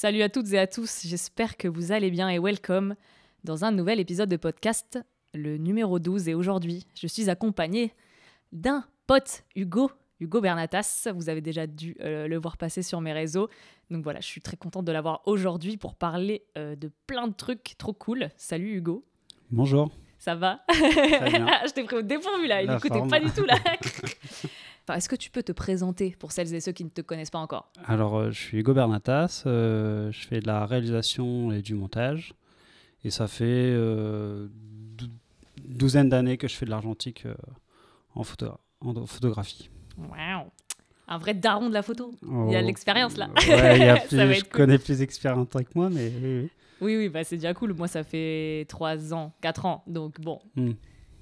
[0.00, 2.94] Salut à toutes et à tous, j'espère que vous allez bien et welcome
[3.42, 4.96] dans un nouvel épisode de podcast,
[5.34, 6.28] le numéro 12.
[6.28, 7.92] Et aujourd'hui, je suis accompagnée
[8.52, 9.90] d'un pote, Hugo,
[10.20, 11.08] Hugo Bernatas.
[11.12, 13.48] Vous avez déjà dû euh, le voir passer sur mes réseaux.
[13.90, 17.34] Donc voilà, je suis très contente de l'avoir aujourd'hui pour parler euh, de plein de
[17.34, 18.28] trucs trop cool.
[18.36, 19.04] Salut Hugo.
[19.50, 19.90] Bonjour.
[20.20, 20.60] Ça va?
[20.68, 21.48] Bien.
[21.66, 23.10] Je t'ai pris au dépourvu là, t'es forme.
[23.10, 23.56] pas du tout là.
[24.88, 27.28] Enfin, Est-ce que tu peux te présenter pour celles et ceux qui ne te connaissent
[27.30, 27.70] pas encore?
[27.84, 32.32] Alors, euh, je suis Hugo Bernatas, euh, je fais de la réalisation et du montage.
[33.04, 34.48] Et ça fait euh,
[34.96, 35.10] dou-
[35.62, 37.34] douzaine d'années que je fais de l'argentique euh,
[38.14, 39.68] en, photo en photographie.
[39.98, 40.46] Waouh
[41.06, 42.14] Un vrai daron de la photo.
[42.22, 43.28] Il y a Oh, l'expérience, là.
[43.46, 44.50] Ouais, il y a plus- je cool.
[44.52, 46.48] connais plus expérimenté que moi, mais oui, oui.
[46.80, 47.74] Oui, oui, bah c'est déjà cool.
[47.74, 49.82] Moi, ça fait 3 ans, 4 ans.
[49.86, 50.72] Donc bon, Hmm.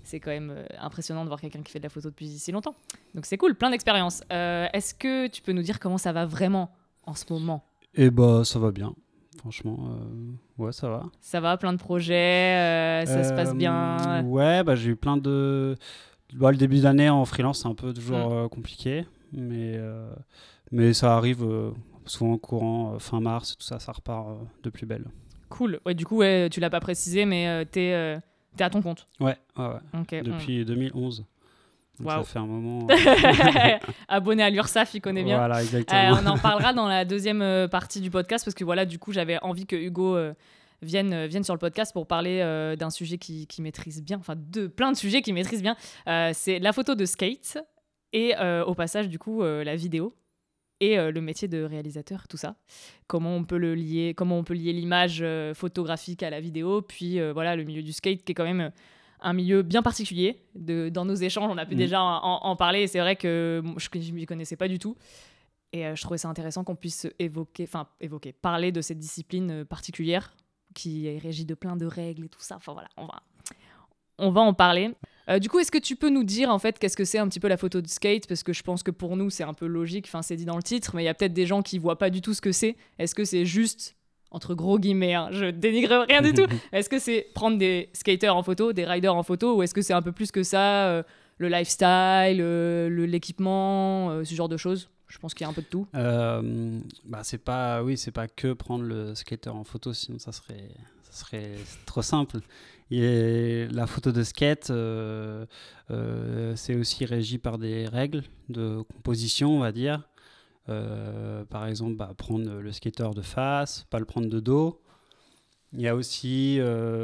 [0.07, 2.53] C'est quand même euh, impressionnant de voir quelqu'un qui fait de la photo depuis si
[2.53, 2.75] longtemps.
[3.15, 4.23] Donc c'est cool, plein d'expérience.
[4.33, 6.71] Euh, Est-ce que tu peux nous dire comment ça va vraiment
[7.05, 7.65] en ce moment?
[7.95, 8.95] Et bah, ça va bien.
[9.39, 11.05] Franchement, euh, ouais, ça va.
[11.21, 12.15] Ça va, plein de projets,
[12.57, 14.25] euh, ça se passe bien.
[14.25, 15.77] Ouais, bah, j'ai eu plein de.
[16.35, 18.49] Bah, le début d'année en freelance, c'est un peu toujours Mm.
[18.49, 19.79] compliqué, mais,
[20.73, 21.45] mais ça arrive
[22.07, 24.29] souvent courant euh, fin mars, tout ça, ça repart
[24.63, 25.05] de plus belle.
[25.49, 25.81] Cool.
[25.87, 28.19] Ouais, du coup, ouais, tu l'as pas précisé, mais t'es euh,
[28.57, 29.07] t'es à ton compte.
[29.21, 30.01] Ouais, ouais, ouais.
[30.01, 30.23] Ok.
[30.23, 31.25] Depuis 2011.
[32.01, 32.87] Donc ça fait un moment.
[32.87, 32.91] mm.
[34.09, 35.39] Abonné à l'URSAF, il connaît bien.
[35.39, 36.19] Voilà, Euh, exactement.
[36.23, 39.13] on en parlera dans la deuxième euh, partie du podcast parce que voilà, du coup,
[39.13, 40.35] j'avais envie que Hugo euh,
[40.83, 44.19] vienne, euh, vienne sur le podcast pour parler euh, d'un sujet qui, qui maîtrise bien,
[44.19, 45.75] enfin de plein de sujets qu'il maîtrise bien.
[46.07, 47.57] Euh, c'est la photo de skate
[48.13, 50.15] et euh, au passage, du coup, euh, la vidéo
[50.81, 52.57] et euh, le métier de réalisateur, tout ça.
[53.07, 56.83] Comment on peut le lier, comment on peut lier l'image euh, photographique à la vidéo,
[56.83, 58.71] puis euh, voilà le milieu du skate qui est quand même
[59.21, 60.43] un milieu bien particulier.
[60.55, 61.79] De, dans nos échanges, on a pu Mm.
[61.79, 64.97] déjà en, parler et c'est vrai que je ne m'y connaissais pas du tout.
[65.73, 70.35] Et je trouvais ça intéressant qu'on puisse évoquer, enfin évoquer, parler de cette discipline particulière
[70.75, 72.57] qui est régie de plein de règles et tout ça.
[72.57, 73.23] Enfin voilà, on va,
[74.19, 74.95] on va en parler.
[75.29, 77.29] Euh, du coup, est-ce que tu peux nous dire en fait qu'est-ce que c'est un
[77.29, 78.27] petit peu la photo de skate?
[78.29, 80.57] Parce que je pense que pour nous c'est un peu logique, enfin c'est dit dans
[80.57, 82.41] le titre, mais il y a peut-être des gens qui voient pas du tout ce
[82.41, 82.77] que c'est.
[82.99, 83.97] Est-ce que c'est juste
[84.31, 86.47] entre gros guillemets, hein, je dénigre rien du tout.
[86.73, 89.83] Est-ce que c'est prendre des skaters en photo, des riders en photo, ou est-ce que
[89.83, 91.03] c'est un peu plus que ça, euh,
[91.39, 94.91] le lifestyle, euh, le- l'équipement, euh, ce genre de choses?
[95.09, 95.87] Je pense qu'il y a un peu de tout.
[97.05, 100.69] Bah, c'est pas, oui, c'est pas que prendre le skater en photo, sinon ça serait,
[101.11, 101.53] ça serait
[101.87, 102.39] trop simple.
[102.91, 105.45] Et la photo de skate, euh,
[105.91, 110.09] euh, c'est aussi régi par des règles de composition, on va dire.
[110.69, 114.81] Euh, par exemple, bah, prendre le skater de face, pas le prendre de dos.
[115.73, 116.59] Il y a aussi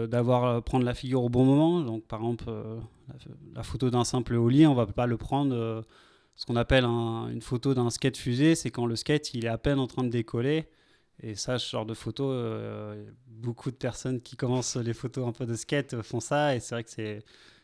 [0.08, 1.80] d'avoir prendre la figure au bon moment.
[1.80, 2.44] Donc, par exemple,
[3.54, 5.84] la, photo d'un simple ollie, on va pas le prendre.
[6.36, 9.48] ce qu'on appelle un- une photo d'un skate fusée, c'est quand le skate il est
[9.48, 10.66] à peine en train de décoller.
[11.22, 15.32] Et ça, ce genre de photo, euh, beaucoup de personnes qui commencent les photos un
[15.32, 16.56] peu de skate font ça.
[16.56, 17.22] Et c'est vrai que c'est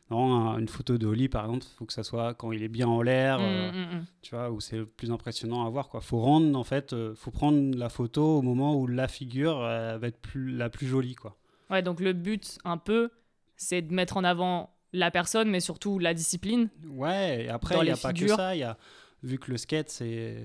[0.08, 2.62] vraiment un- une photo de ollie, par exemple, il faut que ça soit quand il
[2.62, 4.04] est bien en l'air, euh, Mm, mm, mm.
[4.22, 5.88] tu vois, où c'est le plus impressionnant à voir.
[5.88, 6.00] Quoi.
[6.00, 9.98] Faut rendre, en fait, euh, faut prendre la photo au moment où la figure va
[10.02, 11.36] être plus, la plus jolie, quoi.
[11.68, 13.10] Ouais, donc le but, un peu,
[13.56, 16.70] c'est de mettre en avant la personne, mais surtout la discipline.
[16.88, 18.54] Ouais, et après, il n'y a pas que ça.
[18.56, 18.78] Il y a,
[19.22, 20.36] vu que le skate, c'est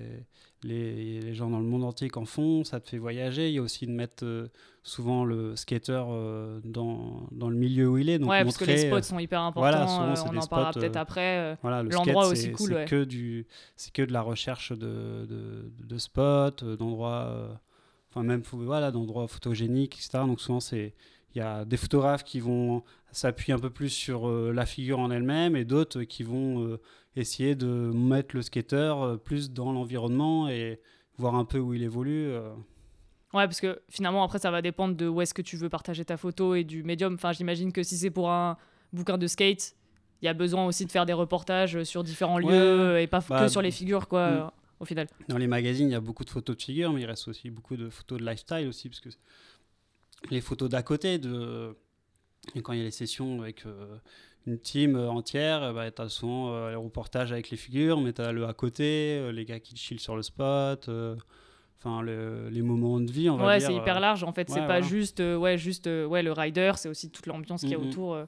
[0.63, 3.49] les, les gens dans le monde entier qui en font, ça te fait voyager.
[3.49, 4.47] Il y a aussi de mettre euh,
[4.81, 8.17] souvent le skater euh, dans, dans le milieu où il est.
[8.19, 9.59] Donc ouais, parce que les spots euh, sont hyper importants.
[9.69, 11.37] voilà, souvent, euh, on en parlera spots, peut-être euh, après.
[11.39, 11.55] euh.
[11.61, 12.85] voilà, le l'endroit skate, aussi c'est- cool, c'est ouais.
[12.85, 13.45] que du,
[13.75, 17.53] c'est que de la recherche de, de, de spots, euh, d'endroits, euh,
[18.09, 20.23] enfin même voilà, d'endroits photogéniques, etc.
[20.25, 20.93] Donc souvent c'est,
[21.35, 24.99] il y a des photographes qui vont s'appuyer un peu plus sur euh, la figure
[24.99, 26.79] en elle-même et d'autres qui vont euh,
[27.15, 30.79] essayer de mettre le skater euh, plus dans l'environnement et
[31.17, 32.27] voir un peu où il évolue.
[32.31, 32.49] euh.
[33.33, 36.05] Ouais, parce que finalement, après, ça va dépendre de où est-ce que tu veux partager
[36.05, 37.15] ta photo et du médium.
[37.15, 38.57] Enfin, j'imagine que si c'est pour un
[38.91, 39.75] bouquin de skate,
[40.21, 43.19] il y a besoin aussi de faire des reportages sur différents Ouais, lieux et pas
[43.19, 44.33] f- bah, que sur les figures, quoi, mm.
[44.33, 44.47] euh,
[44.79, 45.07] au final.
[45.29, 47.49] Dans les magazines, il y a beaucoup de photos de figures, mais il reste aussi
[47.49, 49.09] beaucoup de photos de lifestyle aussi, parce que
[50.29, 51.75] les photos d'à côté, de...
[52.55, 53.97] et quand il y a les sessions avec euh,
[54.45, 58.13] une team euh, entière, bah, tu as souvent euh, les reportages avec les figures, mais
[58.13, 61.15] tu as le à côté, euh, les gars qui chillent sur le spot, euh,
[61.79, 63.67] enfin le- les moments de vie, on va Ouais, dire.
[63.67, 64.49] c'est hyper euh, large, en fait.
[64.49, 64.81] c'est ouais, pas voilà.
[64.87, 67.79] juste, euh, ouais, juste euh, ouais, le rider, c'est aussi toute l'ambiance qu'il y a
[67.79, 68.13] autour.
[68.15, 68.25] euh.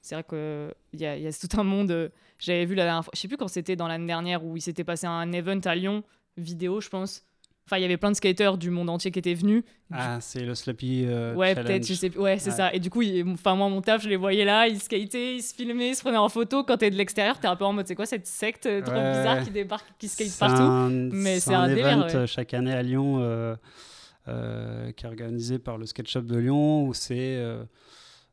[0.00, 1.90] c'est vrai qu'il y a, y a tout un monde.
[1.90, 4.56] euh, J'avais vu la dernière fois, je sais plus quand c'était dans l'année dernière, où
[4.56, 6.02] il s'était passé un event à Lyon,
[6.36, 7.24] vidéo, je pense.
[7.68, 9.62] Enfin, il y avait plein de skaters du monde entier qui étaient venus.
[9.92, 12.16] Ah, c'est le Slappy euh, Ouais, peut-être, je sais.
[12.16, 12.56] Ouais, c'est Ouais.
[12.56, 12.72] ça.
[12.72, 13.02] Et du coup,
[13.34, 16.00] enfin, moi, mon taf, je les voyais là, ils skataient, ils se filmaient, ils se
[16.00, 16.64] prenaient en photo.
[16.64, 18.94] Quand t'es de l'extérieur, t'es un peu en mode, c'est quoi cette secte euh, trop
[18.94, 20.62] Ouais, bizarre qui débarque, qui skate partout?
[20.62, 22.16] un- Mais c'est un délire, event ouais.
[22.16, 23.18] euh, chaque année à Lyon.
[23.20, 27.42] euh, qui est organisé par le Skate Shop de Lyon, où c'est,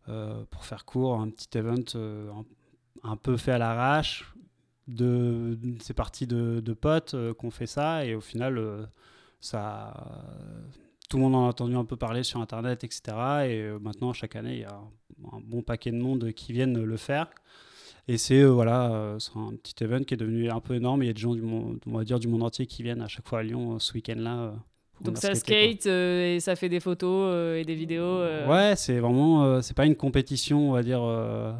[0.05, 1.75] pour faire court, un petit event
[3.03, 4.31] un, peu fait à l'arrache.
[4.87, 8.87] De, c'est parti de, de potes qu'on fait ça, et au final,
[9.39, 9.93] ça
[11.09, 13.01] tout le monde en a entendu un peu parler sur Internet, etc.
[13.07, 14.79] Et euh, maintenant, chaque année, il y a
[15.31, 17.27] un bon paquet de monde qui viennent le faire.
[18.07, 21.03] Et c'est euh, voilà, euh, un petit event qui est devenu un peu énorme.
[21.03, 23.01] Il y a des gens du monde, on va dire du monde entier qui viennent
[23.01, 24.53] à chaque fois à Lyon ce week-end-là.
[25.01, 28.21] Donc ça skate et ça fait des photos et des vidéos.
[28.47, 31.03] Ouais, c'est vraiment, c'est pas une compétition, on va dire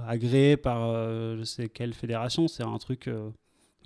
[0.08, 0.94] agréée par
[1.36, 2.48] je sais quelle fédération.
[2.48, 3.10] C'est un truc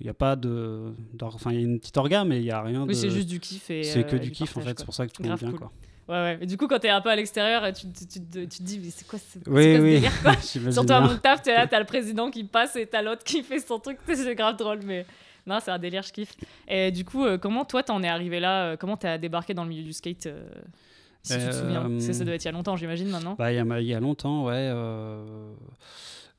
[0.00, 0.92] il n'y a pas de.
[1.20, 3.28] Enfin, il y a une petite orga, mais il n'y a rien oui, c'est juste
[3.28, 3.64] du kiff.
[3.66, 4.78] C'est que euh, du kiff, en fait.
[4.78, 5.52] C'est pour ça que tout le monde bien.
[5.52, 5.70] Quoi.
[6.08, 6.38] Ouais, ouais.
[6.40, 8.80] Et du coup, quand tu es un peu à l'extérieur, tu, tu, tu, te dis,
[8.80, 9.74] mais c'est quoi, ce, oui, quoi oui.
[9.76, 10.36] ce délire quoi
[10.72, 12.96] Surtout à mon taf, tu es là, tu as le président qui passe et tu
[12.96, 13.98] as l'autre qui fait son truc.
[14.06, 15.04] C'est grave drôle, mais
[15.46, 16.34] non, c'est un délire, je kiffe.
[16.66, 19.64] Et du coup, euh, comment toi, t'en es arrivé là euh, Comment t'as débarqué dans
[19.64, 20.28] le milieu du skate
[21.22, 22.00] Si tu te souviens?
[22.00, 23.36] Ça doit être il y a longtemps, j'imagine, maintenant.
[23.38, 24.70] Bah, il y, a, il y a longtemps, ouais.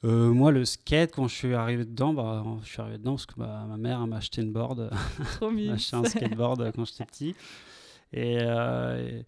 [0.04, 3.28] Euh, moi, le skate, quand je suis arrivé dedans, bah, je suis arrivé dedans parce
[3.28, 4.90] que bah, ma mère m'a acheté une board,
[5.42, 7.36] m'a acheté un skateboard quand j'étais petit.
[8.12, 9.22] Et, euh,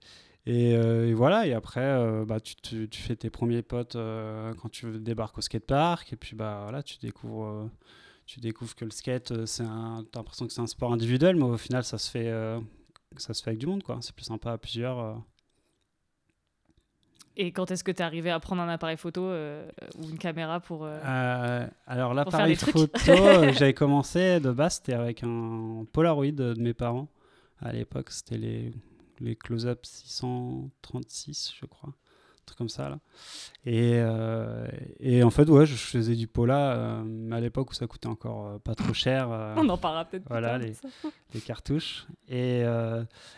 [0.47, 4.99] euh, et, voilà, et après, bah, tu, tu, tu, fais tes premiers potes quand tu
[4.99, 7.69] débarques au skatepark, et puis bah, voilà, tu découvres,
[8.25, 11.43] tu découvres que le skate, c'est un, as l'impression que c'est un sport individuel, mais
[11.43, 12.33] au final, ça se fait,
[13.17, 13.99] ça se fait avec du monde, quoi.
[14.01, 15.21] C'est plus sympa à plusieurs.
[17.35, 20.19] Et quand est-ce que tu es arrivé à prendre un appareil photo euh, ou une
[20.19, 20.85] caméra pour.
[20.85, 22.88] Euh, euh, alors, l'appareil photo,
[23.53, 27.07] j'avais commencé de base, c'était avec un Polaroid de mes parents.
[27.59, 28.71] À l'époque, c'était les,
[29.19, 31.94] les Close-Up 636, je crois
[32.45, 33.00] truc comme ça là.
[33.66, 34.68] Et, euh,
[35.00, 38.48] et en fait, ouais, je faisais du Pola, euh, à l'époque où ça coûtait encore
[38.48, 39.30] euh, pas trop cher.
[39.56, 40.74] On en parlera peut-être Voilà, les,
[41.34, 42.06] les, cartouches.
[42.28, 42.63] Et,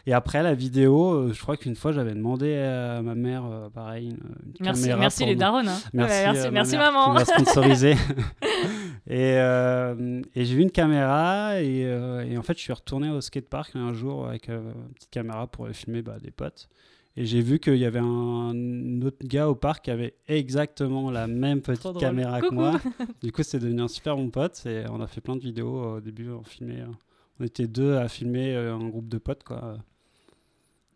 [0.07, 4.17] et après, la vidéo, je crois qu'une fois, j'avais demandé à ma mère, pareil, une,
[4.59, 4.99] merci, caméra.
[4.99, 5.67] Merci les darons.
[5.67, 5.77] Hein.
[5.93, 7.09] Merci, merci, maman.
[7.09, 7.95] Qui m'a sponsorisé.
[9.07, 13.75] et, et j'ai vu une caméra et, et, en fait, je suis retourné au skatepark
[13.75, 16.67] un jour avec une petite caméra pour filmer bah, des potes.
[17.17, 21.27] Et j'ai vu qu'il y avait un autre gars au parc qui avait exactement la
[21.27, 22.79] même petite caméra que moi.
[23.23, 24.61] Du coup, c'est devenu un super bon pote.
[24.65, 25.95] Et on a fait plein de vidéos.
[25.95, 26.81] Au début, on filmait.
[26.81, 26.91] Euh,
[27.39, 29.77] on était deux à filmer euh, un groupe de potes, quoi.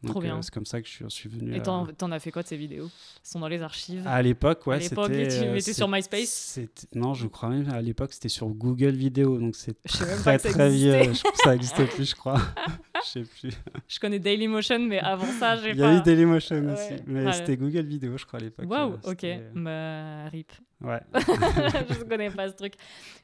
[0.06, 0.38] Trop bien.
[0.38, 1.56] Euh, c'est comme ça que je suis, venu.
[1.56, 2.86] Et t'en, as fait quoi de ces vidéos?
[2.86, 4.76] Elles sont dans les archives À l'époque, ouais.
[4.76, 6.60] À l'époque, tu mettais sur MySpace?
[6.96, 7.70] Non, je crois même.
[7.70, 9.38] À l'époque, c'était sur Google Vidéo.
[9.38, 11.14] Donc c'est très, très vieux.
[11.44, 12.42] ça n'existait plus, je crois.
[13.06, 13.52] Je sais plus.
[13.88, 15.76] Je connais Dailymotion, mais avant ça, j'ai pas.
[15.76, 18.70] Il y a eu Dailymotion aussi, mais c'était Google Vidéo, je crois, à l'époque.
[18.70, 19.26] Waouh, ok.
[19.56, 20.52] Bah, rip.
[20.82, 21.02] Ouais.
[21.14, 22.74] je connais pas ce truc.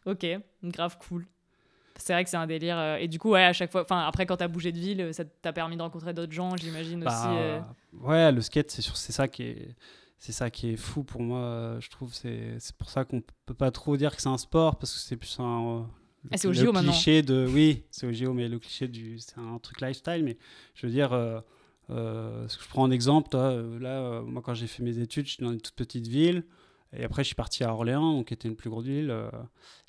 [0.06, 0.26] Ok,
[0.64, 1.26] grave cool.
[1.98, 2.78] C'est vrai que c'est un délire.
[2.78, 5.14] Euh, et du coup, ouais, à chaque fois, enfin, après, quand t'as bougé de ville,
[5.14, 7.38] ça t'a permis de rencontrer d'autres gens, j'imagine bah, aussi.
[7.38, 7.60] Euh.
[8.02, 9.76] Ouais, le skate, c'est c'est ça qui est
[10.18, 12.14] c'est ça qui est fou pour moi, je trouve.
[12.14, 15.16] C'est pour ça qu'on peut pas trop dire que c'est un sport, parce que c'est
[15.16, 15.88] plus un,
[16.32, 16.92] ah, c'est au JO maintenant.
[16.92, 20.24] cliché de oui, c'est au JO, mais le cliché du c'est un truc lifestyle.
[20.24, 20.38] Mais
[20.74, 21.40] je veux dire, euh,
[21.90, 23.30] euh je prends un exemple.
[23.30, 25.76] Toi, euh, là, euh, moi, quand j'ai fait mes études, je suis dans une toute
[25.76, 26.44] petite ville.
[26.94, 29.14] Et après, je suis parti à Orléans, qui était une plus grande ville.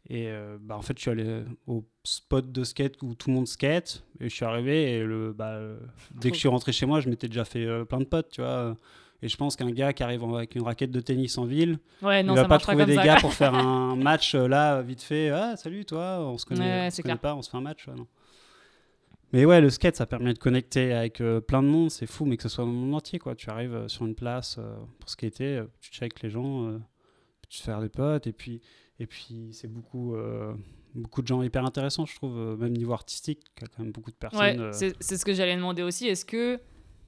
[0.08, 0.28] et
[0.60, 4.04] bah, en fait, je suis allé au spot de skate où tout le monde skate.
[4.20, 4.94] Et je suis arrivé.
[4.94, 5.60] Et le, bah,
[6.14, 8.40] dès que je suis rentré chez moi, je m'étais déjà fait plein de potes, tu
[8.40, 8.76] vois.
[9.22, 12.22] Et je pense qu'un gars qui arrive avec une raquette de tennis en ville, ouais,
[12.22, 15.30] non, il va pas trouver des gars pour faire un match euh, là, vite fait.
[15.30, 17.86] Ah, salut toi, on se connaît, on se connaît pas, on se fait un match.
[17.88, 18.06] non.
[19.36, 22.24] Mais ouais, le skate, ça permet de connecter avec euh, plein de monde, c'est fou,
[22.24, 23.18] mais que ce soit dans le monde entier.
[23.18, 23.34] Quoi.
[23.34, 24.58] Tu arrives euh, sur une place
[24.98, 26.80] pour skater, tu check les gens,
[27.48, 28.62] tu te fais des potes, et puis,
[28.98, 30.16] et puis c'est beaucoup,
[30.94, 33.92] beaucoup de gens hyper intéressants, je trouve, même niveau artistique, il y a quand même
[33.92, 34.60] beaucoup de personnes.
[34.60, 36.08] Ouais, c'est ce que j'allais demander aussi.
[36.08, 36.58] Est-ce que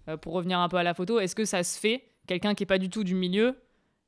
[0.09, 2.63] euh, pour revenir un peu à la photo, est-ce que ça se fait Quelqu'un qui
[2.63, 3.55] est pas du tout du milieu,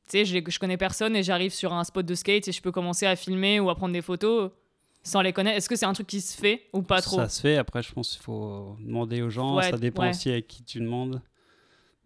[0.06, 2.62] tu sais, je, je connais personne et j'arrive sur un spot de skate et je
[2.62, 4.50] peux commencer à filmer ou à prendre des photos
[5.02, 5.56] sans les connaître.
[5.56, 7.56] Est-ce que c'est un truc qui se fait ou pas trop Ça se fait.
[7.56, 9.60] Après, je pense qu'il faut demander aux gens.
[9.60, 11.22] ça dépend aussi avec qui tu demandes.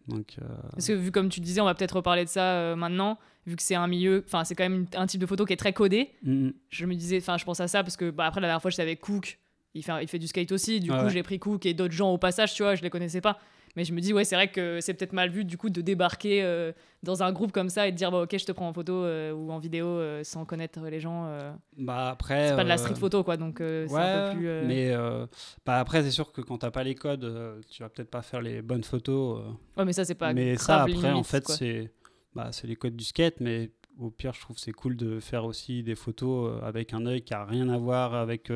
[0.09, 2.77] Donc, euh, Parce que vu comme tu disais, on va peut-être reparler de ça euh,
[2.77, 5.55] maintenant, vu que c'est un milieu, enfin c'est quand même un type de photo qui
[5.55, 6.11] est très codé.
[6.23, 6.53] Mm, mm.
[6.69, 8.71] Je me disais, enfin je pense à ça parce que bah, après la dernière fois
[8.71, 9.39] je savais Cook,
[9.73, 12.13] il fait, il fait du skate aussi, du coup j'ai pris Cook et d'autres gens
[12.13, 13.39] au passage, tu vois, je les connaissais pas.
[13.77, 15.81] Mais je me dis, ouais, c'est vrai que c'est peut-être mal vu du coup de
[15.81, 18.69] débarquer euh, dans un groupe comme ça et de dire, bah, ok, je te prends
[18.69, 21.29] en photo euh, ou en vidéo euh, sans connaître les gens.
[21.77, 22.49] bah après.
[22.49, 23.37] C'est pas de la street photo, quoi.
[23.37, 24.49] Donc c'est un peu plus.
[24.67, 24.95] Mais
[25.67, 28.41] bah après, c'est sûr que quand t'as pas les codes, tu vas peut-être pas faire
[28.41, 29.43] les bonnes photos.
[29.77, 30.33] Ouais, mais ça, c'est pas.
[30.33, 31.91] Mais ça, après, en fait, c'est
[32.35, 35.85] bah, les codes du skate, mais au pire, je trouve c'est cool de faire aussi
[35.85, 38.53] des photos avec un œil qui a rien à voir avec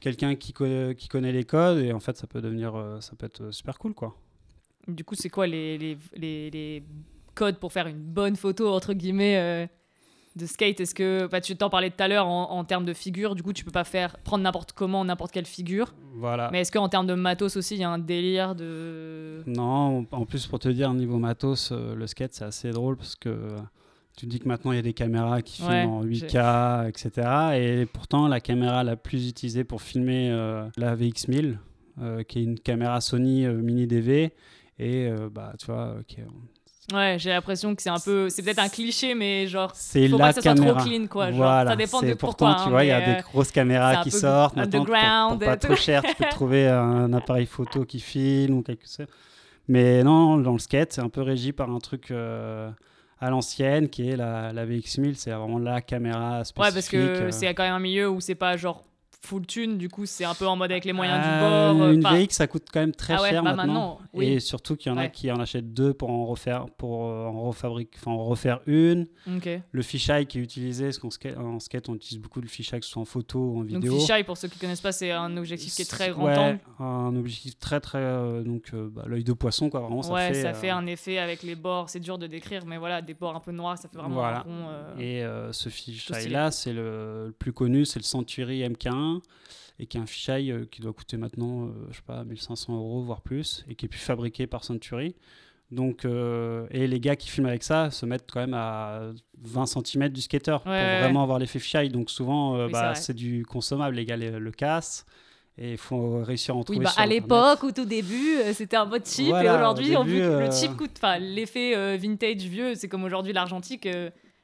[0.00, 3.52] quelqu'un qui, qui connaît les codes et en fait, ça peut devenir, ça peut être
[3.52, 4.16] super cool, quoi.
[4.88, 6.82] Du coup, c'est quoi les, les, les, les
[7.34, 9.66] codes pour faire une bonne photo, entre guillemets, euh,
[10.36, 10.80] de skate?
[10.80, 13.42] Est-ce que, bah, tu t'en parlais tout à l'heure en, en termes de figure, du
[13.42, 15.94] coup, tu peux pas faire prendre n'importe comment, n'importe quelle figure.
[16.14, 16.50] Voilà.
[16.52, 19.42] Mais est-ce qu'en termes de matos aussi, il y a un délire de.
[19.46, 23.16] Non, en plus pour te dire, niveau matos, euh, le skate c'est assez drôle parce
[23.16, 23.56] que
[24.16, 27.28] tu dis que maintenant il y a des caméras qui filment Ouais, en 8K, etc.
[27.54, 31.56] Et pourtant la caméra la plus utilisée pour filmer euh, la VX1000,
[32.00, 34.32] euh, qui est une caméra Sony euh, mini DV,
[34.78, 36.24] et euh, bah tu vois, est-
[36.94, 38.28] Ouais, j'ai l'impression que c'est un peu.
[38.28, 39.72] C'est peut-être un cliché, mais genre.
[39.74, 40.78] c'est Faut la pas que ça soit caméra.
[40.80, 41.26] trop clean, quoi.
[41.30, 42.62] Genre, Voilà, ça dépend de pourtant, pourquoi.
[42.62, 44.84] tu hein, vois, il y a des euh, grosses caméras qui sortent maintenant
[45.30, 46.02] pour, pour pas trop cher.
[46.04, 49.06] Tu peux trouver un appareil photo qui filme ou quelque chose.
[49.66, 52.70] Mais non, dans le skate, c'est un peu régi par un truc euh,
[53.18, 55.14] à l'ancienne qui est la, la VX1000.
[55.16, 56.62] C'est vraiment la caméra spécifique.
[56.68, 57.30] Ouais, parce que euh.
[57.32, 58.84] c'est quand même un milieu où c'est pas genre
[59.22, 61.86] full tune, du coup, c'est un peu en mode avec les moyens Euh, du bord.
[61.86, 63.72] euh, Une pas- VX, ça coûte quand même très Ah ouais, cher bah maintenant.
[63.96, 64.26] maintenant, oui.
[64.26, 65.10] Et surtout qu'il y en a Ouais.
[65.10, 69.06] qui en achètent deux pour en refaire, pour euh, en refabriquer, enfin en refaire une.
[69.36, 69.48] Ok.
[69.70, 72.78] Le fisheye qui est utilisé, parce qu'en skate, en skate, on utilise beaucoup le fisheye,
[72.80, 73.98] que ce soit en photo ou en Donc, vidéo.
[73.98, 76.58] fisheye, pour ceux qui connaissent pas, c'est un objectif qui est très grand ouais, angle.
[76.78, 80.28] un objectif très très euh, donc euh, bah, l'œil de poisson quoi vraiment ça ouais,
[80.28, 81.90] fait ça euh, fait un effet avec les bords.
[81.90, 84.38] C'est dur de décrire, mais voilà, des bords un peu noirs, ça fait vraiment Voilà.
[84.38, 84.66] un rond.
[84.68, 89.05] euh, et euh, ce fisheye là c'est le, le plus connu c'est le Century MK1
[89.78, 92.74] et qui est un fisheye euh, qui doit coûter maintenant euh, je sais pas 1500
[92.76, 95.14] euros voire plus et qui est plus fabriqué par Century
[95.70, 99.10] donc euh, et les gars qui filment avec ça se mettent quand même à
[99.42, 102.72] 20 cm du skater pour Ouais, ouais, vraiment avoir l'effet fisheye donc souvent euh, Oui,
[102.72, 105.04] c'est bah, c'est du consommable les gars le, le cassent
[105.58, 108.36] et il faut réussir à en Oui, trouver bah, sur à l'époque, au tout début,
[108.36, 109.28] euh, c'était un mode cheap.
[109.28, 110.90] Voilà, et au aujourd'hui, on que le cheap coûte.
[110.98, 113.88] Enfin, l'effet vintage vieux, c'est comme aujourd'hui l'argentique.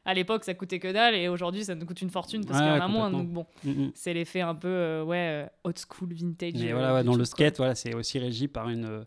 [0.04, 1.14] À l'époque, ça coûtait que dalle.
[1.14, 3.10] Et aujourd'hui, ça nous coûte une fortune parce Ouais, qu'il y en a moins.
[3.10, 3.92] Donc bon, Mm, mm.
[3.94, 6.54] c'est l'effet un peu euh, ouais, euh, old school vintage.
[6.54, 7.44] Mais euh, voilà, ouais, dans le truc, quoi.
[7.46, 9.04] skate, voilà, c'est aussi régi par, une, euh,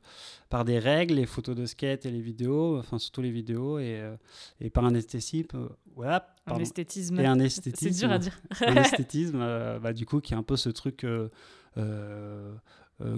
[0.50, 4.00] par des règles, les photos de skate et les vidéos, enfin surtout les vidéos, et,
[4.00, 4.16] euh,
[4.62, 7.20] et par un esthétisme, voilà, Un pardon, esthétisme.
[7.20, 8.40] et un C'est esthétisme, dur à dire.
[8.62, 9.40] un esthétisme,
[9.82, 11.06] bah, du coup, qui est un peu ce truc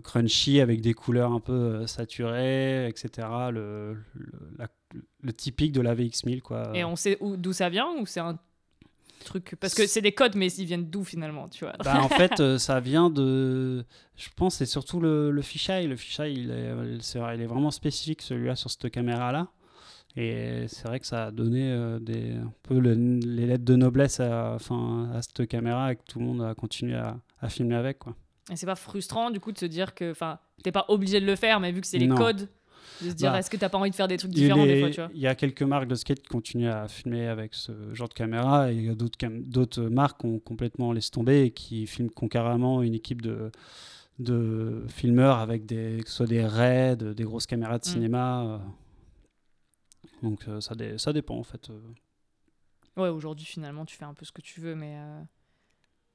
[0.04, 3.28] crunchy avec des couleurs un peu euh, saturées, etc.
[3.52, 4.68] Le, le, la-
[5.22, 6.72] le typique de la VX1000, quoi.
[6.74, 8.40] Et on sait où- d'où ça vient ou c'est un
[9.26, 9.56] truc.
[9.60, 11.74] Parce que c'est des codes, mais ils viennent d'où finalement, tu vois?
[11.84, 13.84] Bah, en fait, euh, ça vient de.
[14.16, 15.88] Je pense c'est surtout le, le fisheye.
[15.88, 16.72] Le fisheye, il est,
[17.36, 19.50] il- est vraiment spécifique celui-là sur cette caméra-là.
[20.16, 23.76] Et c'est vrai que ça a donné euh, des, un peu le- les lettres de
[23.76, 27.50] noblesse à, enfin, à cette caméra et que tout le monde a continué à, à
[27.50, 28.00] filmer avec.
[28.00, 28.16] Quoi.
[28.52, 30.12] Et c'est pas frustrant du coup de se dire que.
[30.12, 32.16] Enfin, t'es pas obligé de le faire, mais vu que c'est les Non.
[32.16, 32.48] codes,
[33.02, 34.80] de se dire Bah, est-ce que t'as pas envie de faire des trucs différents des
[34.80, 35.10] fois, tu vois?
[35.14, 38.14] il y a quelques marques de skate qui continuent à filmer avec ce genre de
[38.14, 41.52] caméra et il y a d'autres, cam- d'autres marques qui ont complètement laissé tomber et
[41.52, 43.52] qui filment concurremment une équipe de,
[44.20, 47.92] de filmeurs avec des, que ce soit des raids, des grosses caméras de Mm.
[47.92, 48.44] cinéma.
[48.46, 48.58] euh.
[50.24, 51.70] Donc euh, ça, dé- ça dépend en fait.
[51.70, 51.80] euh.
[52.96, 54.96] Ouais, aujourd'hui finalement, tu fais un peu ce que tu veux, mais.
[54.98, 55.22] euh,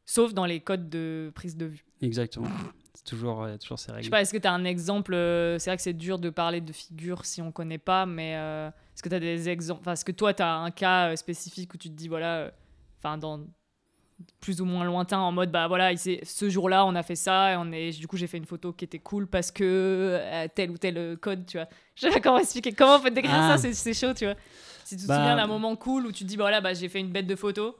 [0.05, 1.85] Sauf dans les codes de prise de vue.
[2.01, 2.49] Exactement.
[2.95, 4.05] C'est toujours, a toujours ces Je règles.
[4.05, 6.29] sais pas, est-ce que tu as un exemple euh, C'est vrai que c'est dur de
[6.31, 9.81] parler de figures si on connaît pas, mais euh, est-ce que tu as des exemples
[9.81, 12.37] Enfin, est-ce que toi, tu as un cas euh, spécifique où tu te dis, voilà,
[12.39, 12.51] euh,
[12.99, 13.41] enfin, dans
[14.41, 17.57] plus ou moins lointain, en mode, bah voilà, ce jour-là, on a fait ça, et
[17.57, 20.71] on est, du coup, j'ai fait une photo qui était cool parce que euh, tel
[20.71, 21.67] ou tel euh, code, tu vois.
[21.97, 23.57] Je sais pas comment expliquer, comment on peut décrire Ah.
[23.57, 24.35] ça, c'est- c'est chaud, tu vois.
[24.85, 26.75] Si tu te Bah, souviens d'un moment cool où tu te dis, bah voilà, bah,
[26.75, 27.75] j'ai fait une bête de photo,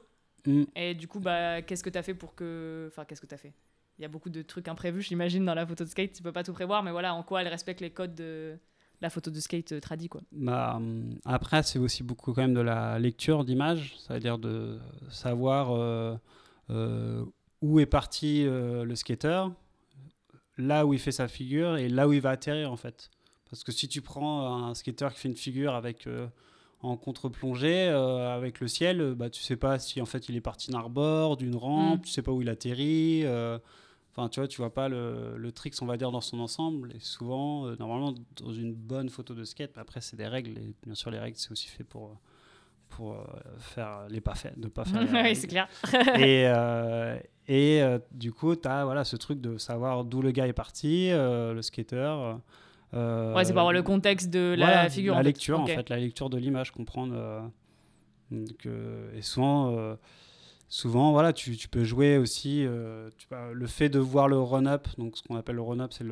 [0.45, 0.63] Mm.
[0.75, 2.87] et du coup, bah, qu'est-ce que tu as fait pour que.
[2.91, 3.53] Enfin, qu'est-ce que tu as fait?
[3.99, 6.13] Il y a beaucoup de trucs imprévus, j'imagine, dans la photo de skate.
[6.13, 8.57] Tu peux pas tout prévoir, mais voilà, en quoi elle respecte les codes de
[9.01, 10.21] la photo de skate euh, tradie, quoi.
[10.31, 15.71] Bah, hum, après, c'est aussi beaucoup quand même de la lecture d'images, c'est-à-dire de savoir
[15.71, 16.15] euh,
[16.69, 17.23] euh,
[17.61, 19.43] où est parti euh, le skater,
[20.57, 23.11] là où il fait sa figure et là où il va atterrir en fait.
[23.49, 26.07] Parce que si tu prends un skater qui fait une figure avec
[26.83, 30.35] en contre-plongée euh, avec le ciel, euh, bah tu sais pas si en fait il
[30.35, 32.03] est parti d'un rebord, d'une rampe, Mm.
[32.03, 33.21] tu sais pas où il atterrit.
[33.25, 33.57] euh,
[34.15, 36.91] Enfin, tu vois, tu vois pas le, le tricks, on va dire, dans son ensemble.
[36.95, 40.51] Et souvent, euh, normalement, dans une bonne photo de skate, après, c'est des règles.
[40.59, 42.15] Et bien sûr, les règles, c'est aussi fait pour,
[42.89, 43.17] pour
[43.57, 45.67] faire les pas faits, ne pas faire les oui, c'est clair.
[46.19, 46.45] Et,
[47.47, 51.09] et du coup, tu as voilà, ce truc de savoir d'où le gars est parti,
[51.11, 52.35] le skater.
[52.93, 55.13] Euh, ouais, c'est pour avoir le contexte de la voilà, figure.
[55.13, 55.27] La en fait.
[55.29, 55.63] lecture, Ok.
[55.63, 57.13] en fait, la lecture de l'image, comprendre.
[57.15, 57.41] euh,
[58.31, 59.95] donc, euh, et souvent, euh,
[60.69, 62.65] souvent voilà, tu, tu peux jouer aussi.
[62.65, 66.05] euh, tu le fait de voir le run-up, donc ce qu'on appelle le run-up, c'est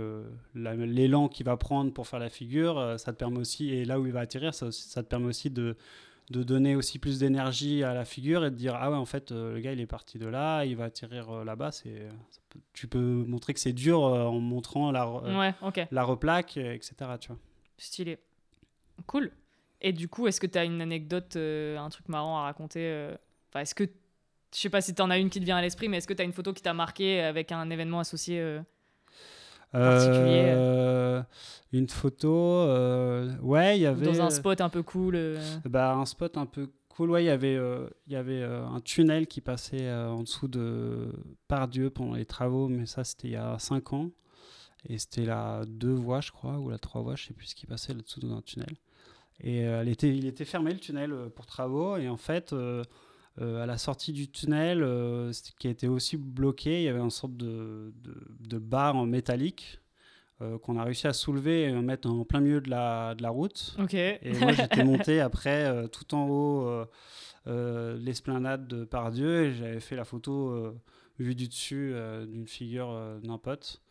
[0.53, 2.77] l'élan qu'il va prendre pour faire la figure.
[2.77, 5.27] euh, ça te permet aussi, et là où il va atterrir, ça, ça te permet
[5.27, 5.75] aussi de
[6.31, 9.31] de donner aussi plus d'énergie à la figure et de dire ah ouais en fait
[9.31, 12.07] euh, le gars il est parti de là il va atterrir euh, là-bas c'est
[12.49, 16.57] peut- tu peux montrer que c'est dur euh, en montrant la euh, Ouais, la replaque
[16.57, 17.37] euh, etc tu vois
[17.77, 18.17] Stylé.
[19.07, 19.31] Cool.
[19.81, 22.81] Et du coup, est-ce que tu as une anecdote, euh, un truc marrant à raconter
[22.83, 23.15] euh,
[23.49, 23.85] Enfin, est-ce que.
[24.53, 26.07] Je sais pas si tu en as une qui te vient à l'esprit, mais est-ce
[26.07, 28.61] que tu as une photo qui t'a marqué avec un événement associé euh,
[29.79, 31.23] particulier Euh,
[31.73, 34.05] une photo, euh, ouais, il y avait.
[34.05, 37.27] dans un spot un peu cool euh, Bah, un spot un peu cool, ouais, il
[37.27, 41.09] y avait, euh, il y avait euh, un tunnel qui passait euh, en dessous de
[41.47, 44.09] Pardieu pendant les travaux, mais ça c'était il y a 5 ans.
[44.89, 47.55] Et c'était la deux voies, je crois, ou la trois voies, je sais plus ce
[47.55, 48.75] qui passait là-dessous dans un tunnel.
[49.43, 52.51] Et euh, elle était, il était fermé le tunnel euh, pour travaux, et en fait,
[52.51, 52.83] euh, euh,
[53.39, 57.35] à la sortie du tunnel, euh, qui était aussi bloqué, il y avait une sorte
[57.37, 59.79] de, de, de barre en métallique
[60.41, 63.21] euh, qu'on a réussi à soulever et à mettre en plein milieu de la, de
[63.23, 63.75] la route.
[63.79, 63.93] Ok.
[63.93, 66.85] Et moi, j'étais monté après euh, tout en haut euh,
[67.47, 70.75] euh, de l'esplanade de Pardieu et j'avais fait la photo euh,
[71.19, 73.81] vue du dessus euh, d'une figure euh, d'un pote.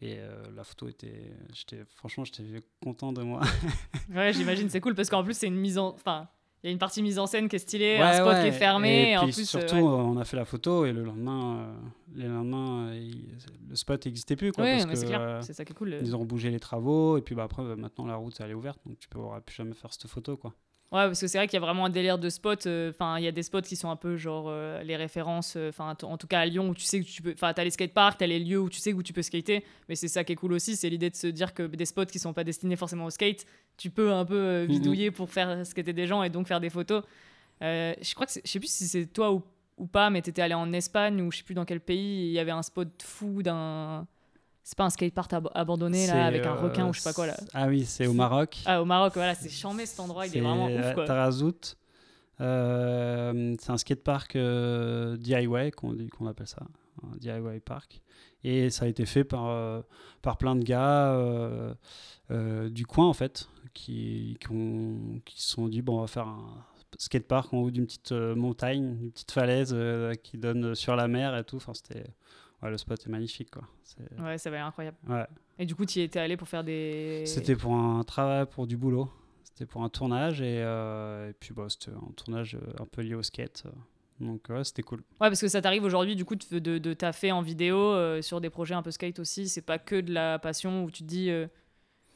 [0.00, 1.32] Et euh, la photo était.
[1.54, 2.44] j'étais Franchement, j'étais
[2.82, 3.40] content de moi.
[4.14, 5.88] Ouais, j'imagine, c'est cool parce qu'en plus, c'est une mise en.
[5.88, 6.28] Enfin,
[6.66, 8.52] y a une partie mise en scène qui est stylée, Ouais, un spot qui est
[8.52, 9.42] fermé, Et, et en puis plus.
[9.54, 9.82] euh, surtout, ouais.
[9.82, 11.72] on a fait la photo et le lendemain, euh,
[12.16, 13.26] les lendemains, euh, il-
[13.68, 14.52] le spot n'existait plus.
[14.52, 15.96] Quoi, parce mais que, c'est clair, c'est ça qui est cool.
[16.00, 18.54] ils ont bougé les travaux et puis bah, après, bah, maintenant, la route, elle est
[18.54, 18.78] ouverte.
[18.86, 20.36] Donc tu pourras plus jamais faire cette photo.
[20.36, 20.52] Quoi.
[20.92, 22.66] Ouais, parce que c'est vrai qu'il y a vraiment un délire de spots.
[22.66, 25.54] euh, Enfin, il y a des spots qui sont un peu genre euh, les références.
[25.56, 27.32] euh, Enfin, en tout cas à Lyon où tu sais que tu peux.
[27.32, 29.64] Enfin, t'as les skateparks, t'as les lieux où tu sais où tu peux skater.
[29.88, 32.06] Mais c'est ça qui est cool aussi, c'est l'idée de se dire que des spots
[32.06, 35.92] qui sont pas destinés forcément au skate, tu peux un peu bidouiller pour faire skater
[35.92, 37.02] des gens et donc faire des photos.
[37.60, 39.42] Je crois que je sais plus si c'est toi ou,
[39.78, 42.26] ou pas, mais t'étais allé en Espagne ou je sais plus dans quel pays.
[42.28, 44.06] Il y avait un spot fou d'un.
[44.68, 47.14] C'est pas un skatepark ab- abandonné là avec un euh, requin ou je sais pas
[47.14, 47.36] quoi là.
[47.54, 48.58] Ah oui, c'est au Maroc.
[48.66, 51.04] Ah, au Maroc, voilà, c'est chambé cet endroit, il est vraiment ouf quoi.
[51.04, 51.76] Tarazout.
[52.40, 56.62] Euh, c'est un skatepark euh, DIY qu'on appelle ça,
[57.04, 58.00] un DIY park.
[58.42, 59.82] Et ça a été fait par, euh,
[60.20, 61.16] par plein de gars
[62.68, 66.26] du coin en fait, qui, qui, ont- qui se sont dit bon on va faire
[66.26, 66.64] un
[66.98, 69.76] skatepark en haut d'une petite montagne, une petite falaise
[70.24, 71.56] qui donne sur la mer et tout.
[71.56, 72.04] Enfin c'était
[72.62, 73.64] ouais, le spot est magnifique quoi.
[74.18, 74.96] Ouais, ça va être incroyable.
[75.08, 75.26] ouais.
[75.58, 77.22] Et du coup, tu y étais allé pour faire des.
[77.26, 79.10] C'était pour un travail, pour du boulot.
[79.44, 83.00] C'était pour un tournage et, euh, et puis bah, c'était un tournage euh, un peu
[83.00, 83.62] lié au skate.
[83.66, 83.70] euh.
[84.20, 84.98] Donc ouais, c'était cool.
[84.98, 88.20] Ouais, parce que ça t'arrive aujourd'hui, du coup, de, de, de taffer en vidéo euh,
[88.20, 89.48] sur des projets un peu skate aussi.
[89.48, 91.46] C'est pas que de la passion où tu te dis euh,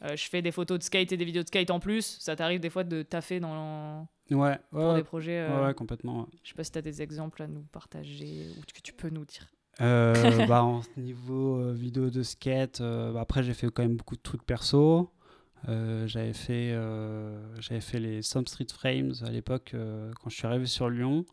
[0.02, 2.18] euh, je fais des photos de skate et des vidéos de skate en plus.
[2.20, 5.46] Ça t'arrive des fois de taffer dans, Ouais, ouais, pour ouais, des projets.
[5.48, 6.28] ouais, complètement.
[6.42, 9.24] Je sais pas si t'as des exemples à nous partager ou que tu peux nous
[9.24, 9.46] dire.
[9.80, 10.14] Euh,
[10.46, 14.16] bah, en niveau euh, vidéo de skate, euh, bah, après j'ai fait quand même beaucoup
[14.16, 15.10] de trucs perso.
[15.68, 16.74] Euh, j'avais fait,
[17.60, 19.74] j'avais fait les Some Street Frames à l'époque
[20.20, 21.24] quand je suis arrivé sur Lyon.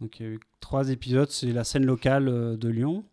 [0.00, 3.04] Donc il y a eu trois épisodes, c'est la scène locale de Lyon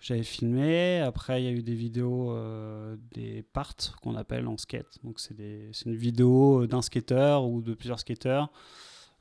[0.00, 1.00] que j'avais filmé.
[1.00, 4.98] Après il y a eu des vidéos, euh, des parts qu'on appelle en skate.
[5.04, 5.36] Donc c'est,
[5.86, 8.50] une vidéo d'un skateur ou de plusieurs skateurs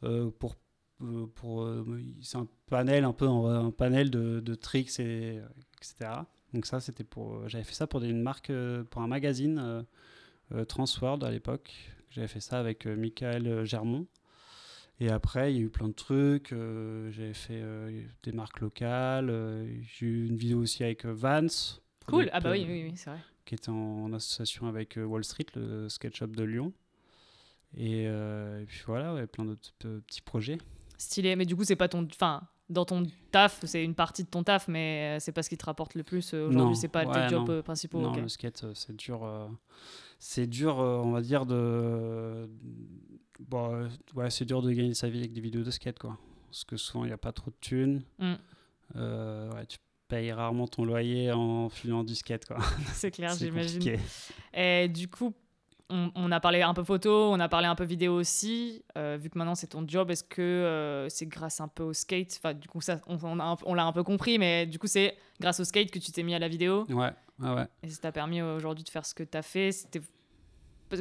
[0.03, 0.55] euh, pour
[1.35, 1.85] pour euh,
[2.21, 5.39] c'est un panel un peu un panel de, de tricks et
[5.77, 6.11] etc
[6.53, 9.59] donc ça c'était pour euh, j'avais fait ça pour une marque euh, pour un magazine
[9.59, 9.81] euh,
[10.53, 11.71] euh, Transworld à l'époque
[12.09, 14.07] j'avais fait ça avec euh, Michael Germont
[14.99, 18.59] et après il y a eu plein de trucs euh, j'avais fait euh, des marques
[18.59, 21.47] locales euh, j'ai eu une vidéo aussi avec euh, Vans
[22.07, 22.29] Cool.
[22.33, 23.19] Ah bah oui, euh, oui, oui, c'est vrai.
[23.45, 26.73] qui était en, en association avec euh, Wall Street, le skate shop de Lyon.
[27.77, 29.45] Et, euh, et puis voilà, ouais, plein
[29.77, 30.57] pe- petits projets.
[30.99, 31.35] Stylé.
[31.35, 32.05] Mais du coup, c'est pas ton.
[32.05, 35.49] Enfin, dans ton taf, c'est une partie de ton taf, mais euh, c'est pas ce
[35.49, 36.33] qui te rapporte le plus.
[36.35, 36.49] euh.
[36.49, 37.53] Aujourd'hui, c'est pas Ouais, tes jobs non.
[37.55, 37.99] euh, principaux.
[37.99, 38.17] non, ok.
[38.21, 39.23] le skate, c'est dur.
[39.25, 39.47] euh,
[40.19, 42.47] c'est dur, euh, on va dire, de.
[43.39, 46.17] Bon, euh, ouais, c'est dur de gagner sa vie avec des vidéos de skate, quoi.
[46.51, 48.03] Parce que souvent, il n'y a pas trop de thunes.
[48.19, 48.33] Mm.
[48.95, 52.57] Ouais, tu payes rarement ton loyer en filant du skate, quoi.
[52.93, 53.97] c'est clair, j'imagine.
[54.53, 55.33] Et du coup,
[55.89, 58.83] on, on a parlé un peu photo, on a parlé un peu vidéo aussi.
[58.97, 61.93] Euh, vu que maintenant c'est ton job, est-ce que euh, c'est grâce un peu au
[61.93, 62.39] skate?
[62.41, 65.63] Enfin, du coup, ça, on, l'a un peu compris, mais du coup, c'est grâce au
[65.63, 66.85] skate que tu t'es mis à la vidéo?
[66.89, 67.67] Ouais, ouais, ouais.
[67.83, 69.71] et ça t'a permis euh, aujourd'hui de faire ce que t'as fait.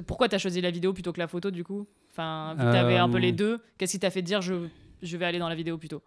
[0.06, 1.86] Pourquoi t'as choisi la vidéo plutôt que la photo du coup?
[2.10, 4.68] Enfin, vu que t'avais un peu les deux, qu'est-ce qui t'a fait dire je
[5.00, 6.02] je vais aller dans la vidéo plutôt?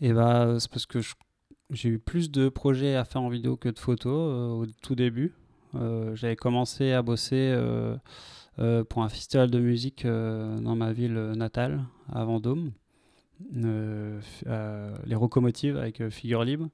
[0.00, 0.98] Et bah, c'est parce que
[1.70, 5.32] j'ai eu plus de projets à faire en vidéo que de photos au tout début.
[5.76, 7.96] Euh, J'avais commencé à bosser euh,
[8.58, 12.72] euh, pour un festival de musique dans ma ville natale, à Vendôme,
[13.52, 16.68] les Rocomotives avec Figure Libre.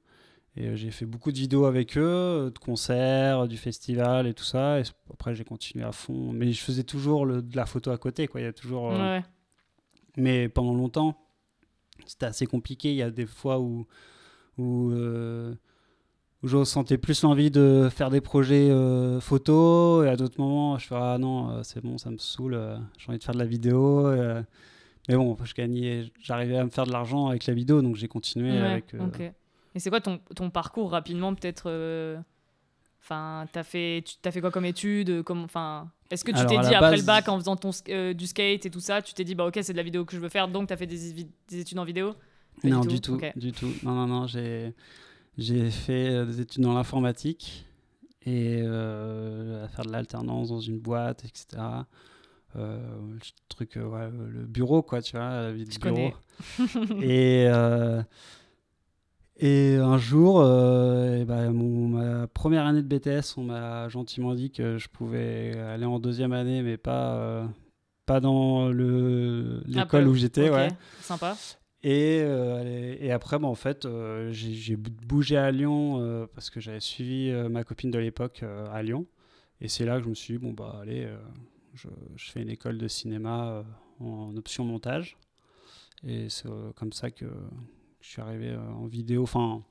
[0.56, 4.80] Et j'ai fait beaucoup de vidéos avec eux, de concerts, du festival et tout ça.
[4.80, 4.82] Et
[5.12, 6.32] après, j'ai continué à fond.
[6.32, 8.26] Mais je faisais toujours le- de la photo à côté.
[8.26, 8.40] Quoi.
[8.40, 8.96] Il y a toujours, euh,
[10.16, 11.16] mais pendant longtemps,
[12.04, 12.90] c'était assez compliqué.
[12.90, 13.86] Il y a des fois où,
[14.58, 15.54] où, euh,
[16.42, 20.06] où je ressentais plus l'envie de faire des projets euh, photos.
[20.06, 22.76] Et à d'autres moments, je fais Ah non, euh, c'est bon, ça me saoule, euh,
[22.98, 24.06] j'ai envie de faire de la vidéo.
[24.06, 24.42] euh.
[25.08, 28.08] mais bon, je gagnais, j'arrivais à me faire de l'argent avec la vidéo, donc j'ai
[28.08, 28.94] continué Ouais, avec.
[28.94, 29.20] euh, ok.
[29.74, 31.70] Et c'est quoi ton, ton parcours rapidement peut-être
[33.02, 36.58] Enfin, t'as fait, tu t'as fait quoi comme études comme, enfin, Est-ce que tu t'es
[36.58, 37.70] dit après base- le bac en faisant ton,
[38.12, 40.14] du skate et tout ça, tu t'es dit bah ok c'est de la vidéo que
[40.14, 42.12] je veux faire donc t'as fait des, études en vidéo?
[42.62, 43.72] Pas non, du du tout, du tout.
[43.82, 44.74] Non, non, non, j'ai,
[45.38, 47.66] j'ai fait euh, des études dans l'informatique
[48.26, 51.62] et euh, à faire de l'alternance dans une boîte, etc.
[52.56, 52.78] Euh,
[53.12, 56.12] le truc, euh, ouais, le bureau, quoi, tu vois, la vie de Je bureau.
[57.02, 57.46] et,
[59.42, 64.88] et un jour, mon, ma première année de BTS, on m'a gentiment dit que je
[64.88, 67.48] pouvais aller en deuxième année, mais pas,
[68.04, 70.50] pas dans le, l'école où j'étais.
[70.50, 70.68] ok, Ouais.
[71.00, 71.36] Sympa.
[71.82, 76.60] Et, euh, et après, bah, en fait, euh, j'ai, bougé à Lyon euh, parce que
[76.60, 79.06] j'avais suivi ma copine de l'époque à Lyon.
[79.60, 81.08] Et c'est là que je me suis dit, bon, bah allez,
[81.74, 83.64] je, fais une école de cinéma
[83.98, 85.16] en option montage.
[86.06, 87.26] Et c'est comme ça que
[88.00, 89.22] je suis arrivé en vidéo.
[89.22, 89.62] Enfin,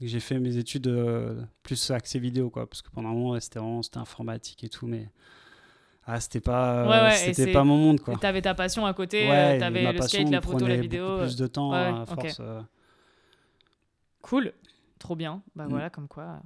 [0.00, 0.90] j'ai fait mes études
[1.62, 2.66] plus axées vidéo, quoi.
[2.66, 5.10] Parce que pendant un moment, c'était c'était informatique et tout, mais
[6.06, 8.16] ah, c'était pas, Ouais, ouais, et c'était pas mon monde, quoi.
[8.16, 11.04] T'avais ta passion à côté, Ouais, euh, t'avais le passion skate, la photo, la vidéo.
[11.04, 12.14] euh, plus de temps à ok.
[12.14, 12.36] force.
[12.40, 12.60] euh,
[14.22, 14.52] Cool,
[14.98, 15.42] trop bien.
[15.54, 15.70] Bah Mm.
[15.70, 16.40] voilà, comme quoi.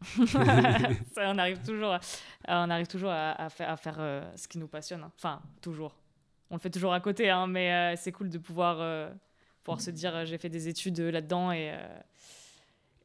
[0.26, 2.00] Ça, on arrive toujours, à,
[2.48, 5.02] on arrive toujours à, à faire, à faire euh, ce qui nous passionne.
[5.02, 5.12] hein.
[5.16, 5.94] Enfin, toujours.
[6.50, 9.10] On le fait toujours à côté, hein, mais euh, c'est cool de pouvoir, euh,
[9.64, 11.76] pouvoir se dire euh, j'ai fait des études euh, là-dedans et, euh,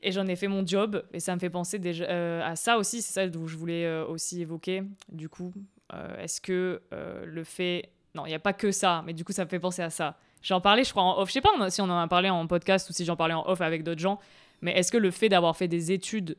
[0.04, 1.04] et j'en ai fait mon job.
[1.14, 3.86] Et ça me fait penser déjà, euh, à ça aussi, c'est ça dont je voulais
[3.86, 4.84] euh, aussi évoquer.
[5.12, 5.54] Du coup,
[5.94, 7.90] euh, est-ce que le fait.
[8.16, 9.90] Non, il n'y a pas que ça, mais du coup, ça me fait penser à
[9.90, 10.18] ça.
[10.44, 11.30] J'en parlais, je crois, en off.
[11.30, 13.48] Je sais pas si on en a parlé en podcast ou si j'en parlais en
[13.48, 14.20] off avec d'autres gens,
[14.62, 16.38] mais est-ce que le fait d'avoir fait des études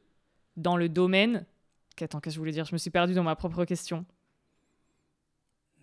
[0.56, 1.44] dans le domaine.
[1.96, 2.64] Qu'est-ce que je voulais dire?
[2.64, 4.04] Je me suis perdue dans ma propre question.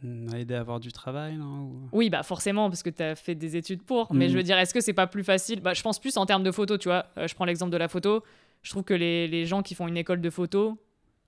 [0.03, 3.15] M'a aidé à avoir du travail, non ou- Oui, bah forcément, parce que tu as
[3.15, 4.13] fait des études pour.
[4.13, 5.61] Mais je veux dire, est-ce que c'est pas plus facile?
[5.61, 7.05] Bah, Je pense plus en termes de photo, tu vois.
[7.17, 8.23] Euh, je prends l'exemple de la photo.
[8.63, 10.77] Je trouve que les, les gens qui font une école de photo,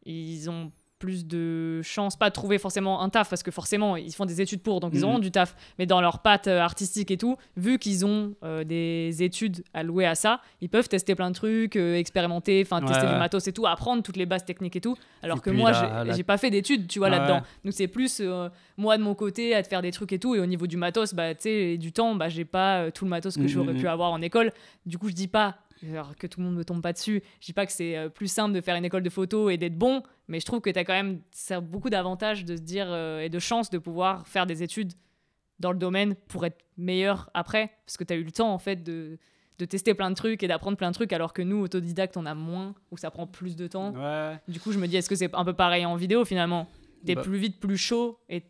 [0.05, 0.71] ils ont
[1.03, 4.39] plus de chances, pas de trouver forcément un taf, parce que forcément, ils font des
[4.39, 5.03] études pour, donc ils Mhm.
[5.03, 5.53] auront du taf.
[5.77, 10.05] Mais dans leur patte euh, artistique et tout, vu qu'ils ont euh, des études allouées
[10.05, 13.19] à ça, ils peuvent tester plein de trucs, euh, expérimenter, enfin Ouais, tester du ouais.
[13.19, 14.95] matos et tout, apprendre toutes les bases techniques et tout.
[15.21, 17.41] Alors Et que moi, j'ai la- pas fait d'études, tu vois, Ouais, là-dedans.
[17.65, 20.35] Donc c'est plus euh, moi de mon côté à te faire des trucs et tout.
[20.35, 23.09] Et au niveau du matos, bah, tu sais, du temps, bah, j'ai pas tout le
[23.09, 23.89] matos que Mm, j'aurais mm, pu mm.
[23.89, 24.53] avoir en école.
[24.85, 25.57] Du coup, je dis pas,
[25.91, 28.09] alors que tout le monde me tombe pas dessus, je dis pas que c'est euh,
[28.09, 30.69] plus simple de faire une école de photo et d'être bon, mais je trouve que
[30.69, 31.21] tu as quand même
[31.63, 34.93] beaucoup d'avantages de se dire euh, et de chances de pouvoir faire des études
[35.59, 38.57] dans le domaine pour être meilleur après, parce que tu as eu le temps en
[38.59, 39.17] fait de,
[39.59, 42.25] de tester plein de trucs et d'apprendre plein de trucs, alors que nous, autodidactes, on
[42.25, 43.93] a moins, ou ça prend plus de temps.
[43.93, 44.39] Ouais.
[44.47, 46.67] Du coup, je me dis, est-ce que c'est un peu pareil en vidéo finalement?
[47.05, 47.21] T'es Bah.
[47.21, 48.43] plus vite, plus chaud et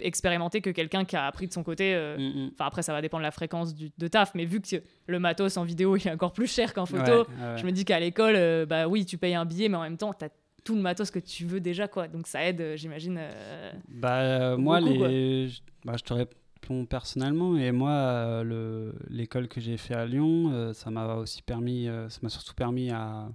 [0.00, 1.94] expérimenté que quelqu'un qui a appris de son côté.
[1.94, 2.50] euh, Mm, mm.
[2.54, 5.18] Enfin, après, ça va dépendre de la fréquence du, de taf, mais vu que le
[5.18, 7.56] matos en vidéo il est encore plus cher qu'en photo, Ouais, ouais.
[7.58, 9.96] je me dis qu'à l'école, euh, bah oui, tu payes un billet, mais en même
[9.98, 10.28] temps, t'as
[10.64, 12.08] tout le matos que tu veux déjà, quoi.
[12.08, 13.16] Donc ça aide, euh, j'imagine.
[13.18, 15.48] euh, Bah, moi, les...
[15.48, 18.94] je- bah, je te réponds personnellement, et moi, le...
[19.08, 23.28] l'école que j'ai fait à Lyon, ça m'a aussi permis, ça m'a surtout permis à...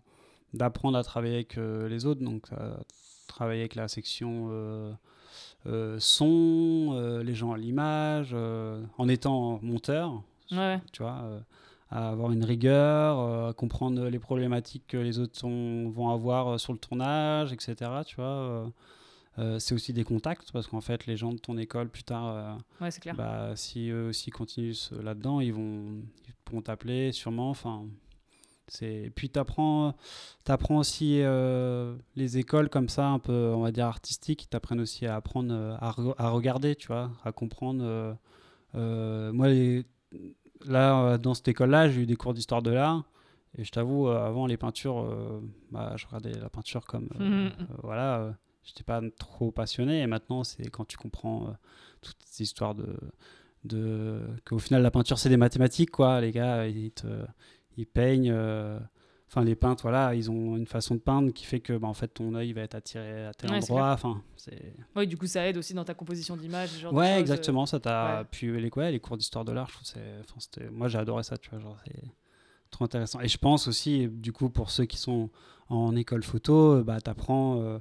[0.53, 2.47] d'apprendre à travailler avec les autres, donc
[3.27, 4.49] travailler avec la section
[5.99, 10.21] son, euh, les gens à l'image, euh, en étant monteur,
[10.51, 11.39] Ouais, tu vois, euh,
[11.89, 16.47] à avoir une rigueur, euh, à comprendre les problématiques que les autres sont- vont avoir
[16.53, 17.75] euh, sur le tournage, etc.
[18.05, 18.65] Tu vois, euh,
[19.39, 22.27] euh, c'est aussi des contacts parce qu'en fait, les gens de ton école plus tard,
[22.27, 23.15] euh, ouais, c'est clair.
[23.15, 27.49] bah, si eux aussi continuent là-dedans, ils vont, ils pourront t'appeler sûrement.
[27.49, 27.85] Enfin,
[28.67, 29.95] c'est puis t'apprends,
[30.43, 35.05] t'apprends aussi euh, les écoles comme ça, un peu, on va dire artistiques, t'apprennent aussi
[35.05, 37.83] à apprendre à, re- à regarder, tu vois, à comprendre.
[37.83, 38.13] euh,
[38.75, 39.85] euh, moi, les-
[40.65, 43.03] là, dans cette école-là, j'ai eu des cours d'histoire de l'art.
[43.57, 45.07] Et je t'avoue, avant les peintures,
[45.71, 47.09] bah, je regardais la peinture comme.
[47.19, 47.49] euh,
[47.83, 50.01] voilà, j'étais pas trop passionné.
[50.01, 51.51] Et maintenant, c'est quand tu comprends euh,
[52.01, 52.95] toutes ces histoires de.
[53.63, 56.19] de qu'au final, la peinture, c'est des mathématiques, quoi.
[56.19, 57.05] Les gars, ils, te,
[57.77, 58.31] ils peignent.
[58.31, 58.79] euh,
[59.29, 61.95] Enfin, les peintres, voilà, ils ont une façon de peindre qui fait que, bah, en
[61.95, 63.91] fait, ton œil va être attiré à tel Ouais, endroit.
[63.93, 64.75] Enfin, c'est.
[64.95, 66.85] Oui, du coup, ça aide aussi dans ta composition d'image.
[66.91, 67.19] Ouais, euh.
[67.19, 68.19] exactement, ça t'a.
[68.19, 68.27] ouais.
[68.29, 70.69] Puis les, ouais, les cours d'histoire de l'art, je trouve c'est.
[70.69, 71.99] Moi, j'ai adoré ça, tu vois, genre, c'est
[72.69, 73.21] trop intéressant.
[73.21, 75.31] Et je pense aussi, du coup, pour ceux qui sont
[75.67, 77.79] en école photo, euh, bah, t'apprends, euh,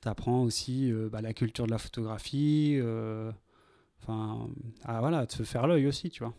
[0.00, 2.78] t'apprends aussi euh, bah, la culture de la photographie,
[4.00, 4.48] enfin,
[4.84, 6.32] à, voilà, te faire l'œil aussi, tu vois.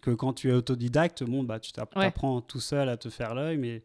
[0.00, 3.56] Que quand tu es autodidacte, bon, bah, tu t'apprends tout seul à te faire l'œil,
[3.56, 3.82] mais.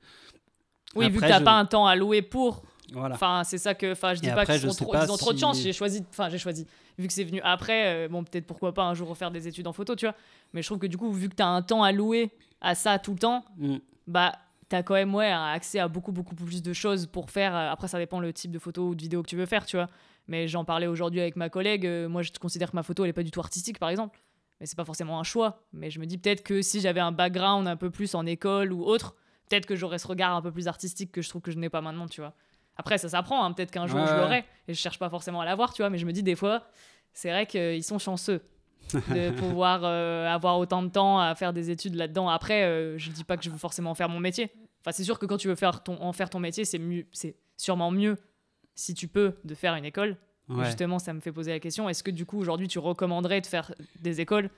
[0.96, 2.64] Oui, vu que tu n'as pas un temps à louer pour.
[2.92, 3.16] Voilà.
[3.16, 3.94] Enfin, c'est ça que.
[3.94, 5.60] Enfin, je dis pas qu'ils ont, trop, ont trop de chance.
[5.62, 6.04] J'ai choisi.
[6.10, 6.68] Enfin, j'ai choisi.
[6.98, 9.68] Vu que c'est venu après, euh, bon, peut-être pourquoi pas un jour refaire des études
[9.68, 10.16] en photo, tu vois.
[10.54, 12.30] Mais je trouve que du coup, vu que tu as un temps à louer
[12.62, 13.78] à ça tout le temps, mm.
[14.06, 14.34] bah,
[14.70, 17.56] tu as quand même ouais, accès à beaucoup, beaucoup plus de choses pour faire.
[17.56, 19.66] Euh, après, ça dépend le type de photo ou de vidéo que tu veux faire,
[19.66, 19.88] tu vois.
[20.28, 21.88] Mais j'en parlais aujourd'hui avec ma collègue.
[21.88, 24.20] Euh, moi, je considère que ma photo, elle est pas du tout artistique, par exemple
[24.64, 25.60] mais c'est pas forcément un choix.
[25.74, 28.72] Mais je me dis peut-être que si j'avais un background un peu plus en école
[28.72, 29.14] ou autre,
[29.50, 31.68] peut-être que j'aurais ce regard un peu plus artistique que je trouve que je n'ai
[31.68, 32.34] pas maintenant, tu vois.
[32.78, 33.52] Après, ça s'apprend, hein.
[33.52, 35.98] peut-être qu'un jour je l'aurai et je cherche pas forcément à l'avoir, tu vois, mais
[35.98, 36.64] je me dis des fois,
[37.12, 38.42] c'est vrai qu'ils sont chanceux
[38.94, 42.30] de pouvoir euh, avoir autant de temps à faire des études là-dedans.
[42.30, 44.50] Après, euh, je dis pas que je veux forcément faire mon métier.
[44.80, 47.06] Enfin, c'est sûr que quand tu veux faire ton, en faire ton métier, c'est mieux,
[47.12, 48.16] c'est sûrement mieux
[48.76, 50.16] si tu peux de faire une école
[50.50, 53.46] Justement, ça me fait poser la question est-ce que du coup, aujourd'hui, tu recommanderais de
[53.46, 54.50] faire des écoles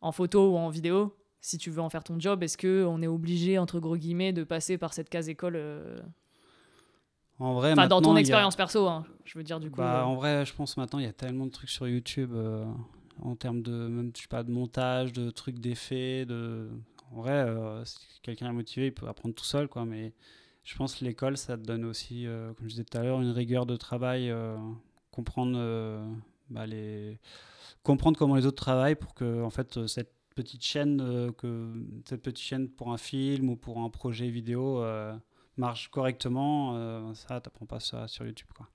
[0.00, 2.42] en photo ou en vidéo si tu veux en faire ton job?
[2.42, 5.98] Est-ce qu'on est obligé, entre gros guillemets, de passer par cette case école euh
[7.38, 9.78] En vrai, dans ton expérience perso, hein, je veux dire du coup.
[9.78, 10.04] Bah, euh.
[10.04, 12.64] En vrai, je pense maintenant il y a tellement de trucs sur YouTube euh,
[13.22, 16.68] en termes de même je sais pas de montage, de trucs d'effets, de
[17.12, 17.46] en vrai,
[17.84, 19.84] si quelqu'un est motivé, il peut apprendre tout seul quoi.
[19.84, 20.12] Mais
[20.64, 23.30] je pense que l'école, ça te donne aussi, comme je disais tout à l'heure, une
[23.30, 24.34] rigueur de travail
[25.14, 26.04] comprendre, euh,
[26.50, 27.18] bah, les...
[27.84, 31.72] comprendre comment les autres travaillent pour que en fait, euh, cette petite chaîne, euh, que,
[32.04, 34.84] cette petite chaîne pour un film ou pour un projet vidéo
[35.56, 37.14] marche correctement.
[37.14, 38.48] ça, t'apprends pas ça sur YouTube.
[38.56, 38.68] Quoi.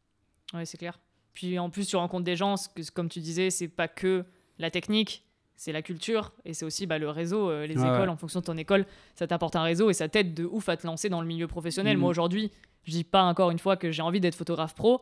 [0.53, 0.97] Ouais, c'est clair.
[1.33, 2.55] Puis en plus, tu rencontres des gens,
[2.93, 4.23] comme tu disais, c'est pas que
[4.59, 5.25] la technique,
[5.57, 8.07] c'est la culture et c'est aussi bah, le réseau, les écoles.
[8.07, 10.77] En fonction de ton école, ça t'apporte un réseau et ça t'aide de ouf à
[10.77, 11.97] te lancer dans le milieu professionnel.
[11.97, 12.11] Moi mmh.
[12.11, 12.51] aujourd'hui,
[12.85, 15.01] je dis pas encore une fois que j'ai envie d'être photographe pro,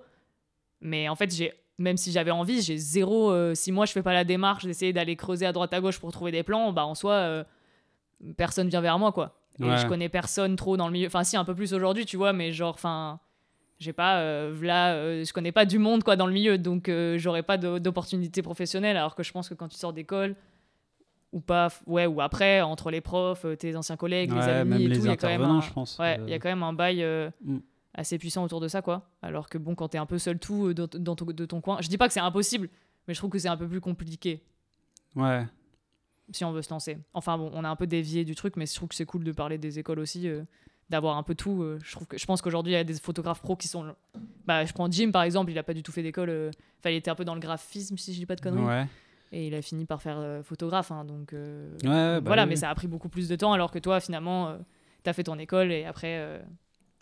[0.82, 3.32] mais en fait, j'ai même si j'avais envie, j'ai zéro.
[3.32, 6.00] Euh, si moi je fais pas la démarche d'essayer d'aller creuser à droite à gauche
[6.00, 7.44] pour trouver des plans, bah en soi, euh,
[8.36, 9.40] personne vient vers moi quoi.
[9.60, 11.08] Et je connais personne trop dans le milieu.
[11.08, 13.20] Enfin, si un peu plus aujourd'hui, tu vois, mais genre, enfin,
[13.80, 17.44] j'ai pas euh, là, je connais pas du monde quoi dans le milieu, donc j'aurais
[17.44, 18.98] pas d'opportunité professionnelle.
[18.98, 20.36] Alors que je pense que quand tu sors d'école
[21.34, 25.00] ou pas, ouais, ou après entre les profs, tes anciens collègues, les amis et tout,
[25.00, 26.74] il y a quand même, un, je pense, ouais, il y a quand même un
[26.74, 27.06] bail.
[27.44, 27.58] Mm
[27.98, 29.10] assez puissant autour de ça, quoi.
[29.22, 31.80] Alors que bon, quand t'es un peu seul tout euh, dans, ton, de ton coin,
[31.82, 32.70] je dis pas que c'est impossible,
[33.08, 34.44] mais je trouve que c'est un peu plus compliqué.
[35.16, 35.46] Ouais.
[36.32, 37.00] Si on veut se lancer.
[37.14, 39.24] Enfin bon, on a un peu dévié du truc, mais je trouve que c'est cool
[39.24, 40.44] de parler des écoles aussi, euh,
[40.90, 41.64] d'avoir un peu tout.
[41.64, 43.96] Euh, je trouve que je pense qu'aujourd'hui il y a des photographes pros qui sont.
[44.46, 46.52] Bah, je prends Jim par exemple, il a pas du tout fait d'école.
[46.80, 48.64] Enfin, il était un peu dans le graphisme, si je dis pas de conneries.
[48.64, 48.86] Ouais.
[49.32, 51.34] Et il a fini par faire photographe, hein, donc.
[51.34, 54.58] ouais, bah voilà, mais ça a pris beaucoup plus de temps, alors que toi, finalement,
[55.04, 56.40] t'as fait ton école et après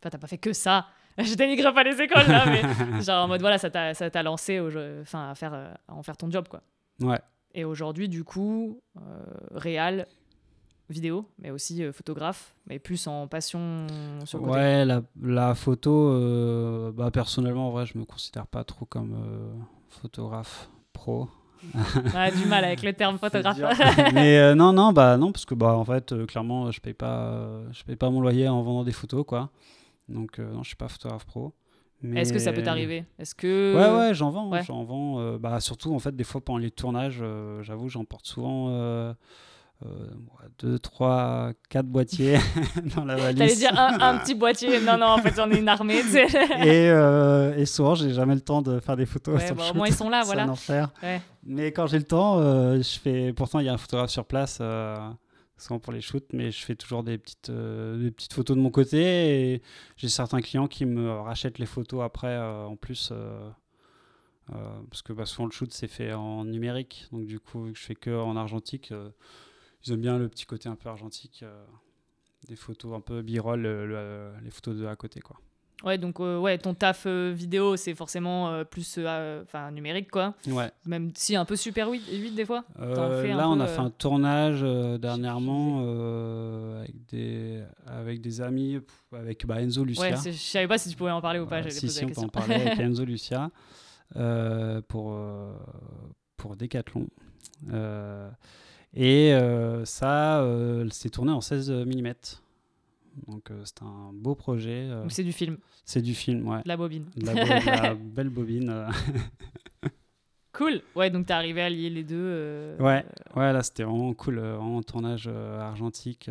[0.06, 0.86] Enfin, t'as pas fait que ça.
[1.18, 4.68] Je dénigre pas les écoles là, mais genre en mode voilà, ça t'a lancé au
[4.68, 6.62] à, faire, euh, à en faire ton job quoi.
[7.02, 7.20] Ouais.
[7.56, 9.02] Et aujourd'hui, du coup, euh,
[9.52, 10.08] réal,
[10.90, 13.88] vidéo, mais aussi euh, photographe, mais plus en passion
[14.26, 14.58] sur le côté.
[14.58, 19.16] Ouais, la, la photo, euh, bah, personnellement, en vrai, je me considère pas trop comme
[19.90, 21.30] photographe pro.
[22.14, 23.58] a du mal avec le terme photographe.
[24.14, 27.84] mais non, non, bah non, parce que bah en fait, clairement, je paye pas, je
[27.86, 29.50] paye pas mon loyer en vendant des photos, quoi.
[30.10, 31.54] Donc, euh, non, je suis pas photographe pro.
[32.14, 33.06] Est-ce que ça peut t'arriver?
[33.18, 36.40] Est-ce que ouais ouais j'en vends j'en vends euh, bah surtout en fait des fois
[36.40, 39.16] pendant les tournages euh, j'avoue j'emporte souvent
[40.60, 42.38] deux, trois, quatre boîtiers
[42.96, 43.40] dans la valise.
[43.40, 44.80] T'allais dire un, petit boîtier.
[44.80, 46.02] Non, non, en fait, j'en ai une armée.
[46.64, 46.88] et,
[47.62, 49.36] et souvent, j'ai jamais le temps de faire des photos.
[49.36, 50.48] Ouais, bah, au moins, ils sont là, voilà.
[51.04, 51.22] Ouais.
[51.44, 53.34] Mais quand j'ai le temps, je fais.
[53.34, 54.62] Pourtant, il y a un photographe sur place
[55.58, 58.62] souvent pour les shoots, mais je fais toujours des petites, euh, des petites photos de
[58.62, 59.62] mon côté et
[59.98, 63.12] j'ai certains clients qui me rachètent les photos après euh, en plus.
[63.12, 63.50] Euh,
[64.90, 67.96] parce que bah, souvent le shoot c'est fait en numérique, donc du coup je fais
[67.96, 68.94] que en argentique.
[69.84, 71.44] ils aiment bien le petit côté un peu argentique,
[72.48, 73.64] des photos un peu b-roll,
[74.44, 75.38] les photos de à côté quoi.
[75.84, 78.98] Ouais, donc euh, ouais, ton taf euh, vidéo, c'est forcément euh, plus
[79.44, 80.34] enfin numérique, quoi.
[80.48, 80.72] Ouais.
[80.86, 84.62] Même si un peu Super 8, 8 des fois Là, on a fait un tournage
[85.00, 85.80] dernièrement
[86.80, 88.80] avec, des, avec des amis,
[89.12, 90.04] avec bah, Enzo Lucia.
[90.04, 91.70] Ouais, je savais pas si tu pouvais en parler ou pas.
[91.70, 93.52] si, si, on peut en parler avec Enzo Lucia
[94.88, 95.20] pour,
[96.38, 97.08] pour Decathlon.
[98.94, 99.38] et
[99.84, 100.48] ça,
[100.90, 102.14] c'est tourné en 16 mm.
[103.28, 104.88] Donc euh, c'est un beau projet.
[104.90, 105.08] Euh.
[105.10, 105.58] c'est du film.
[105.86, 106.62] C'est du film, ouais.
[106.66, 107.06] la bobine.
[107.16, 108.70] la, belle bobine.
[108.70, 108.90] Euh.
[110.54, 110.82] cool.
[110.96, 112.76] Ouais, donc t'es arrivé à lier les deux.
[112.80, 116.30] Ouais, ouais, là c'était vraiment cool, vraiment tournage argentique.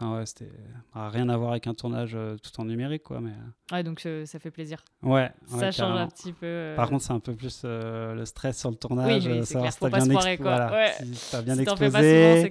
[0.00, 0.50] Enfin, ouais, c'était
[0.92, 3.20] ah, rien à voir avec un tournage euh, tout en numérique, quoi.
[3.20, 3.30] Mais
[3.72, 4.84] Ouais, donc euh, ça fait plaisir.
[5.04, 5.98] ouais, ça ouais, change carrément.
[6.00, 6.46] un petit peu.
[6.46, 9.24] euh, Par contre, c'est un peu plus euh, le stress sur le tournage.
[9.26, 10.56] oui, euh, c'est clair, si faut t'as pas se bien foirer, exp- quoi.
[10.56, 10.92] voilà, Ouais.
[11.12, 11.90] si t'as bien si pas souvent,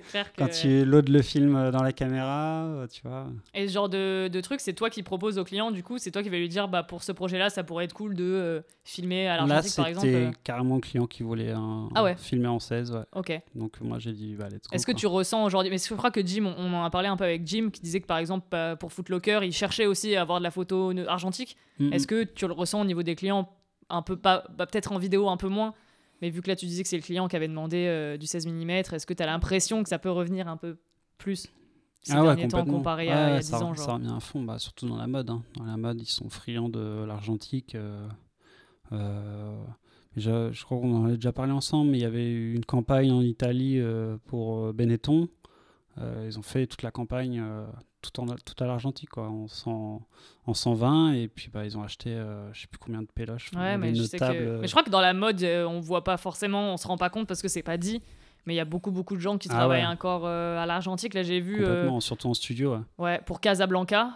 [0.09, 0.37] clair que.
[0.37, 3.27] Quand tu loads le film euh, dans la caméra, euh, tu vois.
[3.53, 6.11] Et ce genre de, de truc, c'est toi qui proposes au client, du coup, c'est
[6.11, 8.61] toi qui vas lui dire, bah, pour ce projet-là, ça pourrait être cool de euh,
[8.85, 10.07] filmer à Là, l'argentique, par exemple.
[10.07, 10.31] c'était euh.
[10.45, 12.15] carrément le client qui voulait un, Ah ouais.
[12.15, 12.91] filmer en 16.
[12.93, 13.01] Ouais.
[13.13, 13.37] Ok.
[13.53, 14.69] Donc, moi, j'ai dit, bah, let's go.
[14.75, 17.09] Est-ce que tu ressens aujourd'hui, mais je crois que Jim, on, on en a parlé
[17.09, 18.47] un peu avec Jim, qui disait que par exemple
[18.79, 21.55] pour Footlocker, il cherchait aussi à avoir de la photo argentique.
[21.79, 21.93] Mhm.
[21.93, 23.49] Est-ce que tu le ressens au niveau des clients
[23.89, 25.73] un peu pas, bah, peut-être en vidéo un peu moins,
[26.21, 28.25] mais vu que là tu disais que c'est le client qui avait demandé euh, du
[28.25, 30.77] 16 mm, est-ce que tu as l'impression que ça peut revenir un peu
[31.17, 31.47] plus
[32.01, 33.75] ces Ah ouais, derniers temps comparé Ouais, à il y a ouais, 10 ça, ans
[33.75, 33.95] ça genre.
[33.95, 35.29] revient à fond, bah, surtout dans la mode.
[35.29, 35.43] hein.
[35.57, 37.75] Dans la mode, ils sont friands de l'argentique.
[37.75, 38.07] euh,
[38.91, 39.63] euh,
[40.15, 42.65] je, je crois qu'on en avait déjà parlé ensemble, mais il y avait eu une
[42.65, 43.81] campagne en Italie
[44.25, 45.27] pour Benetton.
[45.99, 47.65] Euh, ils ont fait toute la campagne euh,
[48.01, 50.01] tout, en, tout à l'argentique, quoi, en, 100
[50.45, 53.51] en 120, et puis bah, ils ont acheté euh, je sais plus combien de péloches.
[53.55, 54.43] Ouais, mais je sais table, que...
[54.43, 56.97] euh, Mais je crois que dans la mode, on voit pas forcément, on se rend
[56.97, 58.01] pas compte parce que c'est pas dit.
[58.45, 59.87] Mais il y a beaucoup, beaucoup de gens qui Ah travaillent ouais.
[59.87, 61.13] encore à l'argentique.
[61.13, 62.73] Là, j'ai vu complètement, surtout en studio.
[62.73, 62.81] ouais.
[62.97, 64.09] Ouais, pour Casablanca,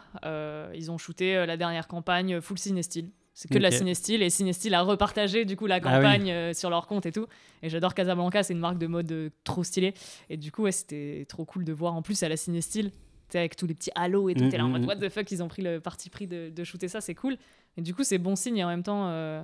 [0.73, 3.09] ils ont shooté la dernière campagne full Cinestyle.
[3.39, 3.69] C'est que de la.
[3.69, 5.83] Cinestyle et Cinestyle a repartagé du coup la Ah oui.
[5.83, 7.27] campagne euh, sur leur compte et tout.
[7.61, 9.93] Et j'adore Casablanca, c'est une marque de mode euh, trop stylée.
[10.31, 12.91] Et du coup, ouais, c'était trop cool de voir en plus à la Cinestyle,
[13.35, 14.45] avec tous les petits halos et tout.
[14.45, 14.87] Mm, T'es là en mm, mode mm.
[14.87, 17.37] what the fuck, ils ont pris le parti pris de, de shooter ça, c'est cool.
[17.77, 19.07] Et du coup, c'est bon signe et en même temps.
[19.09, 19.43] euh,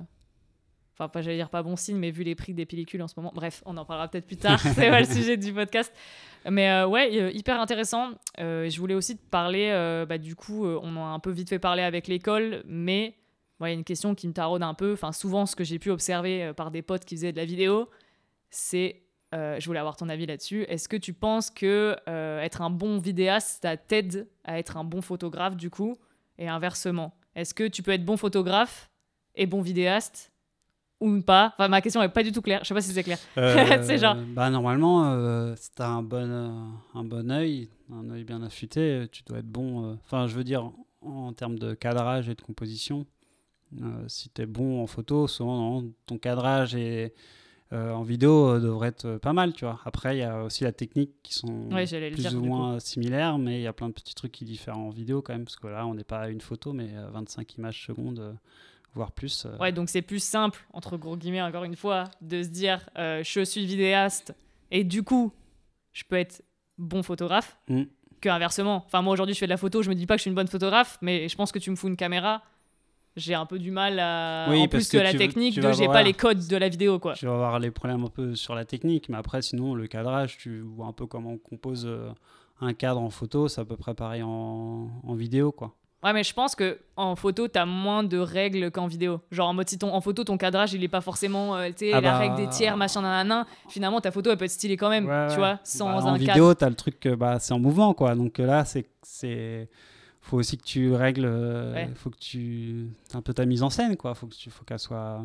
[0.94, 3.14] Enfin, pas, j'allais dire pas bon signe, mais vu les prix des pellicules en ce
[3.16, 3.30] moment.
[3.32, 4.58] Bref, on en parlera peut-être plus tard.
[4.74, 5.92] c'est pas le sujet du podcast.
[6.50, 8.10] Mais euh, ouais, hyper intéressant.
[8.38, 9.70] Je voulais aussi te parler,
[10.08, 13.14] bah, du coup, on en a un peu vite fait parler avec l'école, mais
[13.60, 14.92] ouais, il y a une question qui me taraude un peu.
[14.94, 17.44] Enfin, souvent, ce que j'ai pu observer euh, par des potes qui faisaient de la
[17.44, 17.88] vidéo,
[18.50, 19.02] c'est.
[19.34, 20.62] euh, je voulais avoir ton avis là-dessus.
[20.68, 24.84] Est-ce que tu penses que euh, être un bon vidéaste, ça t'aide à être un
[24.84, 25.96] bon photographe, du coup,
[26.38, 28.90] et inversement Est-ce que tu peux être bon photographe
[29.34, 30.30] et bon vidéaste
[31.00, 31.52] ou pas?
[31.58, 32.60] Enfin, ma question est pas du tout claire.
[32.62, 33.18] Je sais pas si c'est clair.
[33.82, 36.48] C'est genre- Bah, normalement, euh, si t'as un bon, euh,
[36.94, 39.94] un bon œil, un œil bien affûté, tu dois être bon.
[40.04, 43.04] Enfin, je veux dire, en, en termes de cadrage et de composition,
[43.82, 47.14] euh, si t'es bon en photo, souvent ton cadrage et
[47.72, 49.80] euh, en vidéo euh, devrait être pas mal, tu vois.
[49.84, 52.34] Après, il y a aussi la technique qui sont Ouais, plus dire.
[52.34, 55.22] ou moins similaires, mais il y a plein de petits trucs qui diffèrent en vidéo
[55.22, 57.84] quand même, parce que là, on n'est pas à une photo, mais à 25 images
[57.86, 58.36] secondes,
[58.94, 59.46] voire plus.
[59.46, 62.88] euh, Ouais, donc c'est plus simple, entre gros guillemets, encore une fois, de se dire
[62.96, 64.34] euh, je suis vidéaste
[64.70, 65.32] et du coup,
[65.92, 66.42] je peux être
[66.78, 67.82] bon photographe Mm.
[68.20, 68.82] que inversement.
[68.86, 70.28] Enfin, moi aujourd'hui, je fais de la photo, je me dis pas que je suis
[70.30, 72.42] une bonne photographe, mais je pense que tu me fous une caméra,
[73.16, 74.46] j'ai un peu du mal à.
[74.50, 76.68] Oui, en plus que, que la veux- technique, de j'ai pas les codes de la
[76.68, 77.14] vidéo, quoi.
[77.14, 80.36] Tu vas avoir les problèmes un peu sur la technique, mais après, sinon, le cadrage,
[80.38, 82.10] tu vois un peu comment on compose euh,
[82.60, 85.74] un cadre en photo, c'est à peu près pareil en, en vidéo, quoi.
[86.02, 89.20] Ouais, mais je pense que en photo, t'as moins de règles qu'en vidéo.
[89.30, 91.86] Genre en mode, si ton, en photo, ton cadrage, il est pas forcément, euh, tu
[91.86, 93.46] sais, Ah la bah- règle des tiers, machin, nanana.
[93.70, 95.36] Finalement, ta photo, elle peut être stylée quand même, Ouais, tu ouais.
[95.38, 96.18] vois, sans Bah, un en cadre.
[96.18, 98.14] vidéo, tu as le truc bah, c'est en mouvement, quoi.
[98.14, 98.84] Donc là, c'est.
[99.02, 99.68] c'est
[100.24, 101.24] faut aussi que tu règles.
[101.26, 101.90] euh, Ouais.
[101.94, 102.88] faut que tu.
[103.12, 104.14] un peu ta mise en scène, quoi.
[104.14, 105.22] Faut que tu, faut qu'elle soit.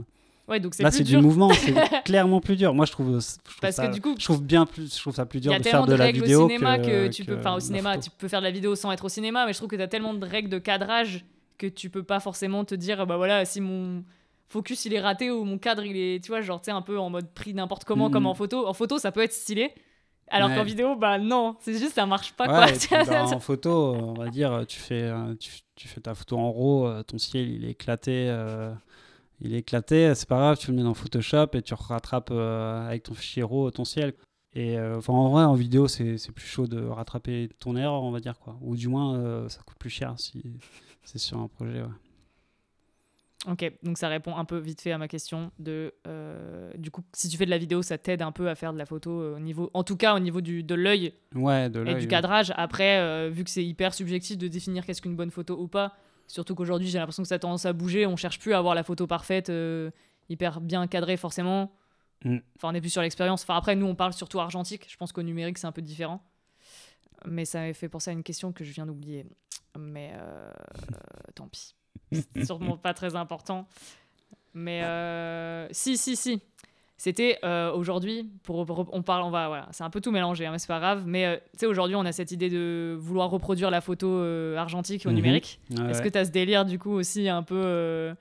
[0.48, 2.74] Ouais, donc c'est Là, c'est du mouvement, c'est clairement plus dur.
[2.74, 3.20] Moi, je trouve.
[3.20, 4.94] je trouve Parce ça- que du coup, je trouve bien plus.
[4.96, 7.08] Je trouve ça plus dur de faire de, de la règles vidéo au cinéma que,
[7.08, 7.38] tu que peux.
[7.40, 8.04] Enfin, au cinéma, photo.
[8.06, 9.82] tu peux faire de la vidéo sans être au cinéma, mais je trouve que tu
[9.82, 11.24] as tellement de règles de cadrage
[11.58, 14.04] que tu peux pas forcément te dire, bah voilà, si mon
[14.48, 16.82] focus il est raté ou mon cadre il est, tu vois, genre, tu sais, un
[16.82, 18.14] peu en mode pris n'importe comment, Mhm.
[18.14, 18.66] comme en photo.
[18.68, 19.72] En photo, ça peut être stylé.
[20.32, 20.56] Alors Ouais.
[20.56, 22.78] qu'en vidéo, bah non, c'est juste ça marche pas Ouais, quoi.
[22.78, 26.38] puis, bah, en photo, on va dire, tu fais, euh, tu, tu fais ta photo
[26.38, 28.72] en RAW, euh, ton ciel il est éclaté, euh,
[29.42, 32.86] il est éclaté, c'est pas grave, tu le mets dans Photoshop et tu rattrapes euh,
[32.88, 34.14] avec ton fichier RAW ton ciel.
[34.54, 38.12] Et euh, en vrai, en vidéo, c'est c'est plus chaud de rattraper ton erreur, on
[38.12, 38.58] va dire quoi.
[38.62, 40.42] Ou du moins, ça coûte plus cher si
[41.04, 41.82] c'est sur un projet.
[41.82, 41.88] ouais.
[43.48, 47.04] Ok, donc ça répond un peu vite fait à ma question de euh, du coup
[47.14, 49.22] si tu fais de la vidéo ça t'aide un peu à faire de la photo
[49.22, 52.08] euh, au niveau en tout cas au niveau du, de l'œil Ouais, et du ouais.
[52.08, 52.52] cadrage.
[52.58, 55.96] Après, euh, vu que c'est hyper subjectif de définir qu'est-ce qu'une bonne photo ou pas,
[56.28, 58.76] surtout qu'aujourd'hui j'ai l'impression que ça a tendance à bouger, on cherche plus à avoir
[58.76, 59.50] la photo parfaite,
[60.28, 61.72] hyper bien cadrée forcément.
[62.26, 62.40] Mm.
[62.58, 63.44] Enfin, on est plus sur l'expérience.
[63.44, 64.86] Enfin, après, nous on parle surtout argentique.
[64.90, 66.22] Je pense qu'au numérique c'est un peu différent.
[67.26, 69.26] Mais ça m'a fait penser à une question que je viens d'oublier.
[69.78, 70.12] Mais
[71.36, 71.74] tant pis.
[72.12, 73.68] C'est sûrement pas très important.
[74.54, 76.42] Mais euh, si, si, si.
[76.98, 80.46] C'était euh, aujourd'hui, pour, pour- on parle, on va, voilà, c'est un peu tout mélangé,
[80.46, 81.04] hein, mais c'est pas grave.
[81.06, 84.22] Mais euh, tu sais, aujourd'hui, on a cette idée de vouloir reproduire la photo
[84.58, 85.16] argentique au Mhm.
[85.16, 85.62] numérique.
[85.72, 86.04] Est-ce ouais.
[86.04, 88.14] que tu as ce délire, du coup, aussi un peu.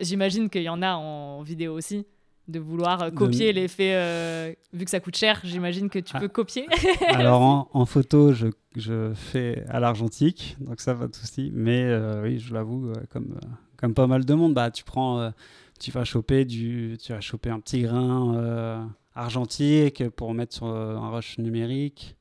[0.00, 2.04] J'imagine qu'il y en a en vidéo aussi,
[2.50, 3.92] de vouloir euh, copier l'effet.
[3.94, 6.20] euh, vu que ça coûte cher, j'imagine que tu Ah.
[6.20, 6.66] peux copier.
[7.08, 11.50] Alors en, en photo, je, je fais à l'argentique, donc ça pas de souci.
[11.54, 13.38] Mais euh, oui, je l'avoue, comme,
[13.76, 15.30] comme pas mal de monde, bah, tu prends, euh,
[15.78, 21.10] tu vas choper du, tu vas choper un petit grain argentique pour mettre sur un
[21.10, 22.16] rush numérique.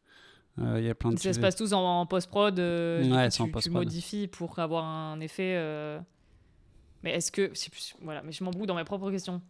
[0.57, 2.59] Il y a plein de ça se tu- passe tous en, en post-prod.
[2.59, 3.73] Ouais, en tu, tu post-prod.
[3.85, 5.55] modifies pour avoir un effet.
[7.03, 7.51] Mais est-ce que.
[8.01, 9.41] Voilà, mais je m'embrouille dans mes propres questions.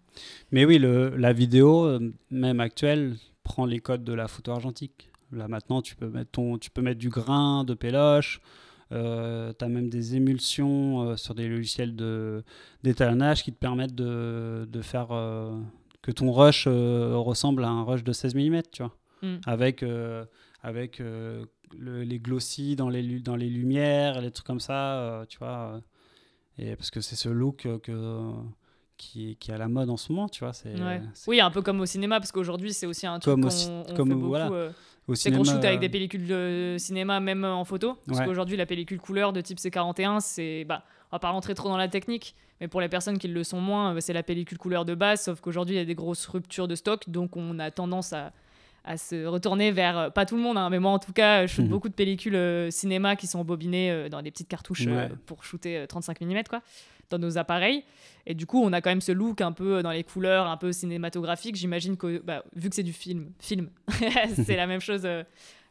[0.52, 5.10] Mais oui, le, la vidéo, euh, même actuelle, prend les codes de la photo argentique.
[5.32, 8.42] Là maintenant, tu peux mettre, ton, tu peux mettre du grain, de péloche.
[8.92, 12.44] Euh, tu as même des émulsions euh, sur des logiciels de-
[12.82, 15.56] d'étalonnage qui te permettent de, de faire euh,
[16.02, 18.96] que ton rush ressemble à un rush de 16 mm, tu vois.
[19.22, 19.36] Mm.
[19.46, 19.86] Avec,
[20.64, 21.46] avec le-
[22.04, 25.82] les glossy dans les, dans les lumières, les trucs comme ça, tu vois.
[26.60, 28.32] Et parce que c'est ce look euh, que,
[28.98, 30.54] qui, est- qui est à la mode en ce moment, tu vois.
[30.54, 31.02] C'est, Ouais.
[31.28, 33.96] Oui, un peu comme au cinéma, parce qu'aujourd'hui, c'est aussi un truc Comme qu'on on
[33.96, 34.28] comme fait au- beaucoup.
[34.30, 34.52] voilà.
[34.52, 34.72] euh,
[35.16, 37.98] c'est qu'on shoot avec euh, des pellicules de cinéma, même en photo.
[38.06, 38.26] Parce Ouais.
[38.26, 40.66] qu'aujourd'hui, la pellicule couleur de type C41, c'est.
[40.66, 43.44] Bah, on va pas rentrer trop dans la technique, mais pour les personnes qui le
[43.44, 45.96] sont moins, euh, c'est la pellicule couleur de base, sauf qu'aujourd'hui, il y a des
[45.96, 48.32] grosses ruptures de stock, donc on a tendance à,
[48.84, 49.98] à se retourner vers.
[49.98, 51.70] euh, Pas tout le monde, hein, mais moi en tout cas, je shoot Mhm.
[51.72, 55.44] beaucoup de pellicules euh, cinéma qui sont bobinées euh, dans des petites cartouches euh, pour
[55.44, 56.62] shooter euh, 35 mm, quoi,
[57.10, 57.84] dans nos appareils.
[58.26, 60.58] Et du coup, on a quand même ce look un peu dans les couleurs, un
[60.58, 61.56] peu cinématographique.
[61.56, 63.70] J'imagine que, bah, vu que c'est du film, film,
[64.46, 65.08] c'est la même chose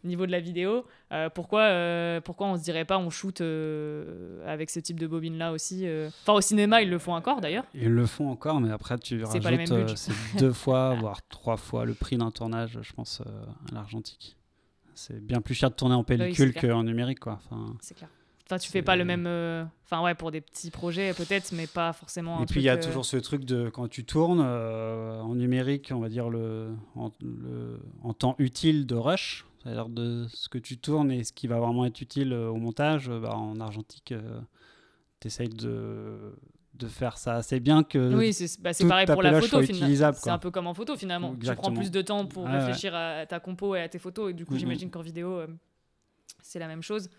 [0.05, 0.84] au niveau de la vidéo.
[1.12, 5.07] Euh, pourquoi, euh, pourquoi on se dirait pas on shoot euh, avec ce type de
[5.07, 6.09] bobine là aussi euh.
[6.22, 7.64] Enfin, au cinéma, ils le font encore d'ailleurs.
[7.74, 11.94] Ils le font encore, mais après, tu rajoutes c'est deux fois, voire trois fois le
[11.94, 14.36] prix d'un tournage, je pense, à l'argentique.
[14.94, 16.74] C'est bien plus cher de tourner en pellicule c'est clair.
[16.74, 17.38] qu'en numérique, quoi.
[17.44, 18.09] Enfin, C'est clair.
[18.51, 19.26] Enfin, tu fais pas le même.
[19.26, 22.42] euh, Enfin, ouais, pour des petits projets peut-être, mais pas forcément.
[22.42, 25.34] Et puis il y a euh, toujours ce truc de quand tu tournes euh, en
[25.34, 30.49] numérique, on va dire le en, le- en temps utile de rush, c'est-à-dire de ce
[30.49, 33.11] que tu tournes et ce qui va vraiment être utile au montage.
[33.11, 34.14] bah, en argentique,
[35.20, 36.34] tu essayes de,
[36.74, 39.61] de faire ça assez bien que Oui, c'est bah, pareil pour la photo.
[39.62, 40.12] finalement.
[40.14, 41.34] C'est un peu comme en photo finalement.
[41.36, 42.59] Tu prends plus de temps pour ouais.
[42.59, 44.59] réfléchir à ta compo et à tes photos, et du coup, Mhm.
[44.61, 45.42] j'imagine qu'en vidéo,
[46.42, 47.11] c'est la même chose.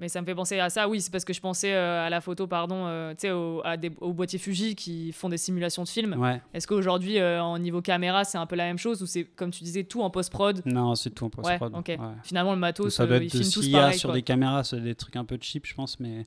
[0.00, 2.08] Mais ça me fait penser à ça, oui, c'est parce que je pensais euh, à
[2.10, 3.62] la photo, pardon, euh, tu sais, au-
[4.00, 6.14] aux boîtiers Fuji qui font des simulations de films.
[6.18, 6.40] ouais.
[6.54, 9.50] Est-ce qu'aujourd'hui, euh, en niveau caméra, c'est un peu la même chose ou c'est, comme
[9.50, 10.62] tu disais, tout en post-prod?
[10.64, 11.74] Non, c'est tout en Ouais, post-prod.
[11.86, 11.98] ouais.
[12.22, 13.98] Finalement, le matos, ça doit ils être filment tous s'il y a pareil.
[13.98, 14.14] sur quoi.
[14.16, 16.24] des caméras, c'est des trucs un peu cheap, je pense, mais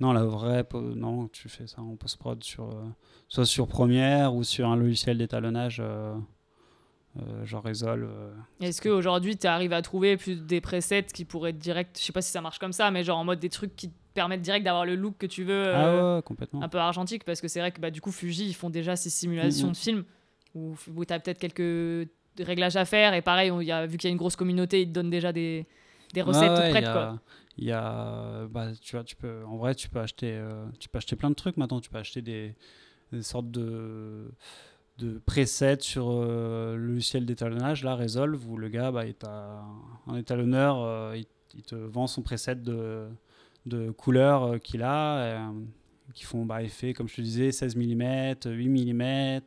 [0.00, 2.68] non, la vraie, non, tu fais ça en post-prod sur,
[3.28, 5.82] soit sur Premiere ou sur un logiciel d'étalonnage,
[7.16, 8.08] euh, euh, genre Resolve.
[8.10, 8.32] euh.
[8.60, 12.12] Est-ce qu'aujourd'hui, tu arrives à trouver plus des presets qui pourraient être direct, je sais
[12.12, 14.42] pas si ça marche comme ça, mais genre en mode des trucs qui te permettent
[14.42, 15.74] direct d'avoir le look que tu veux, euh,
[16.12, 16.62] ah ouais, complètement.
[16.62, 18.96] un peu argentique, parce que c'est vrai que bah, du coup, Fuji, ils font déjà
[18.96, 19.72] ces simulations Mhm.
[19.72, 20.04] de films
[20.54, 22.08] où, où tu as peut-être quelques
[22.40, 24.82] réglages à faire, et pareil, on- y a, vu qu'il y a une grosse communauté,
[24.82, 25.66] ils te donnent déjà des,
[26.12, 26.86] des recettes ouais, prêtes.
[26.86, 27.20] a- Quoi.
[27.56, 30.88] Il y a, bah, tu vois, tu peux, en vrai, tu peux acheter, euh, tu
[30.88, 31.80] peux acheter plein de trucs maintenant.
[31.80, 32.56] Tu peux acheter des,
[33.12, 34.32] des sortes de,
[34.98, 39.64] de presets sur euh, le logiciel d'étalonnage, là, Resolve, où le gars, bah, il t'a
[40.06, 41.26] un étalonneur, euh, il,
[41.56, 43.08] il te vend son preset de,
[43.66, 45.50] de couleurs euh, qu'il a,
[46.14, 49.40] qui font bah, effet, comme je te disais, 16 mm, 8 mm.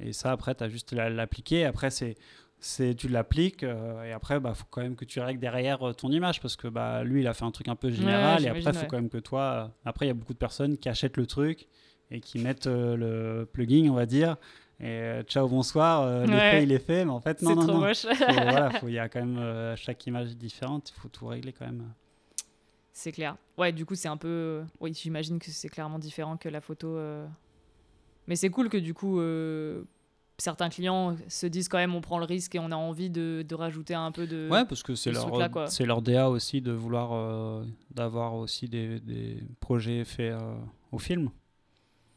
[0.00, 1.64] et ça, après, tu as juste à l'appliquer.
[1.64, 2.16] Après, c'est
[2.60, 6.40] c'est tu l'appliques et après bah faut quand même que tu règles derrière ton image
[6.40, 8.74] parce que bah lui il a fait un truc un peu général et après il
[8.74, 11.26] faut quand même que toi après il y a beaucoup de personnes qui achètent le
[11.26, 11.68] truc
[12.10, 14.36] et qui mettent euh, le plugin on va dire
[14.80, 16.32] et euh, ciao bonsoir euh, Ouais.
[16.32, 18.06] l'effet il est fait mais en fait non C'est non trop non moche.
[18.06, 21.26] Faut- voilà faut- il y a quand même chaque image est différente il faut tout
[21.26, 21.84] régler quand même
[22.92, 23.36] C'est clair.
[23.56, 24.62] Ouais, du coup, c'est un peu.
[24.80, 26.88] Oui, j'imagine que c'est clairement différent que la photo.
[26.96, 27.26] euh.
[28.26, 29.82] Mais c'est cool que du coup, euh,
[30.36, 33.44] certains clients se disent quand même on prend le risque et on a envie de,
[33.48, 34.48] de rajouter un peu de.
[34.50, 38.68] ouais parce que c'est ce leur c'est leur DA aussi de vouloir euh, d'avoir aussi
[38.68, 40.34] des, des projets faits
[40.92, 41.30] au film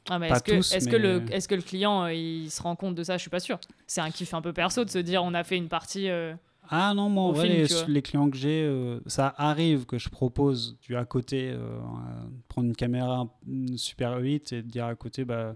[0.10, 0.44] Ah, est-ce
[0.90, 3.18] que, le, que client euh, il se rend compte de ça?
[3.18, 3.60] Je suis pas sûr.
[3.88, 6.10] C'est un kiff un peu perso de se dire on a fait une partie.
[6.10, 6.34] euh,
[6.70, 10.78] Ah non, moi, vrai, film, les, clients que j'ai, euh, ça arrive que je propose
[10.82, 11.56] du à côté,
[12.48, 15.56] prendre une caméra une Super 8 et de dire à côté, bah,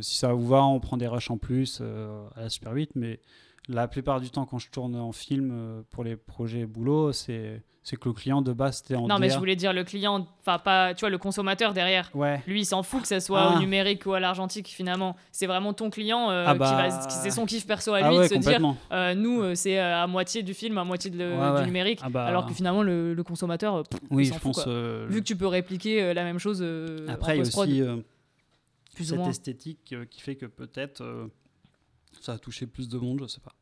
[0.00, 1.80] si ça vous va, on prend des rushs en plus
[2.36, 2.92] à la Super 8.
[2.94, 3.20] Mais
[3.68, 7.62] la plupart du temps, quand je tourne en film euh, pour les projets boulot, c'est
[7.84, 10.24] c'est que le client de base, c'était en Non, mais je voulais dire le client,
[10.40, 12.10] enfin pas, tu vois, le consommateur derrière.
[12.14, 12.40] Ouais.
[12.46, 13.56] Lui, il s'en fout que ça soit Ah.
[13.56, 15.16] au numérique ou à l'argentique, finalement.
[15.32, 16.88] C'est vraiment ton client euh, Ah qui bah.
[16.88, 19.56] va, qui- c'est son kiff perso à lui Ah de ouais, se dire, euh, nous,
[19.56, 21.98] c'est à moitié du film, à moitié de Ouais, du numérique.
[22.04, 24.64] Ah bah, Alors que finalement, le, le consommateur, pff, oui, il je fout, pense.
[24.68, 26.64] euh, vu que tu peux répliquer la même chose
[27.08, 31.02] Après, en il y a aussi cette esthétique qui fait que peut-être
[32.20, 33.52] ça a touché plus de monde, je sais pas.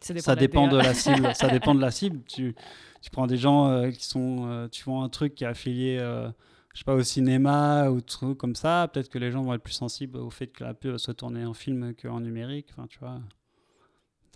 [0.00, 1.34] Ça dépend, Ça de, dépend de la cible.
[1.34, 2.22] ça dépend de la cible.
[2.28, 2.54] Tu,
[3.00, 4.46] tu prends des gens euh, qui sont.
[4.48, 6.28] euh, tu vois un truc qui est affilié, euh,
[6.74, 8.88] je sais pas, au cinéma ou trucs comme ça.
[8.92, 11.44] Peut-être que les gens vont être plus sensibles au fait que la pub soit tournée
[11.46, 12.66] en film qu'en numérique.
[12.72, 13.18] Enfin, tu vois.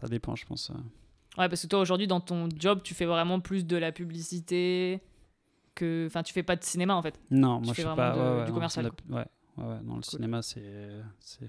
[0.01, 0.71] Ça dépend, je pense.
[1.37, 5.01] Ouais, parce que toi, aujourd'hui, dans ton job, tu fais vraiment plus de la publicité
[5.75, 6.07] que.
[6.07, 7.21] Enfin, tu fais pas de cinéma, en fait.
[7.31, 8.13] Non, Tu moi fais je suis vraiment pas.
[8.17, 9.27] de- ouais, ouais, du commercial, la- Ouais,
[9.59, 10.63] ouais, ouais, dans le cinéma, c'est.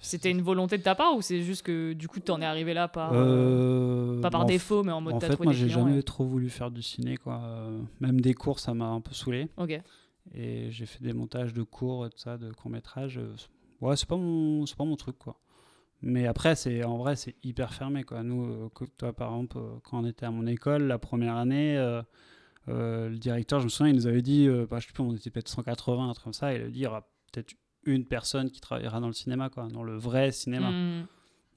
[0.02, 2.74] C'était une volonté de ta part ou c'est juste que du coup, t'en es arrivé
[2.74, 3.12] là par.
[3.14, 6.02] Euh, pas par en défaut, mais en mode En fait, moi, j'ai jamais ouais.
[6.02, 7.42] trop voulu faire du ciné, quoi.
[7.44, 9.48] Euh, Même des cours, ça m'a un peu saoulé.
[9.58, 9.80] Ok.
[10.34, 13.20] Et j'ai fait des montages de cours et tout ça, de courts métrages.
[13.82, 15.40] Ouais, c'est pas mon, c'est pas mon truc, quoi.
[16.02, 18.24] Mais après, c'est en vrai, c'est hyper fermé, quoi.
[18.24, 21.78] Nous, euh, toi, par exemple, euh, quand on était à mon école, la première année,
[21.78, 22.02] euh,
[22.70, 25.04] euh, le directeur, je me souviens, il nous avait dit, euh, bah, je sais plus,
[25.04, 26.54] on était peut-être 180, un truc comme ça.
[26.54, 27.02] Il a dit, il y aura
[27.32, 27.54] peut-être
[27.86, 30.72] une personne qui travaillera dans le cinéma, quoi, dans le vrai cinéma.
[30.72, 31.06] Hmm.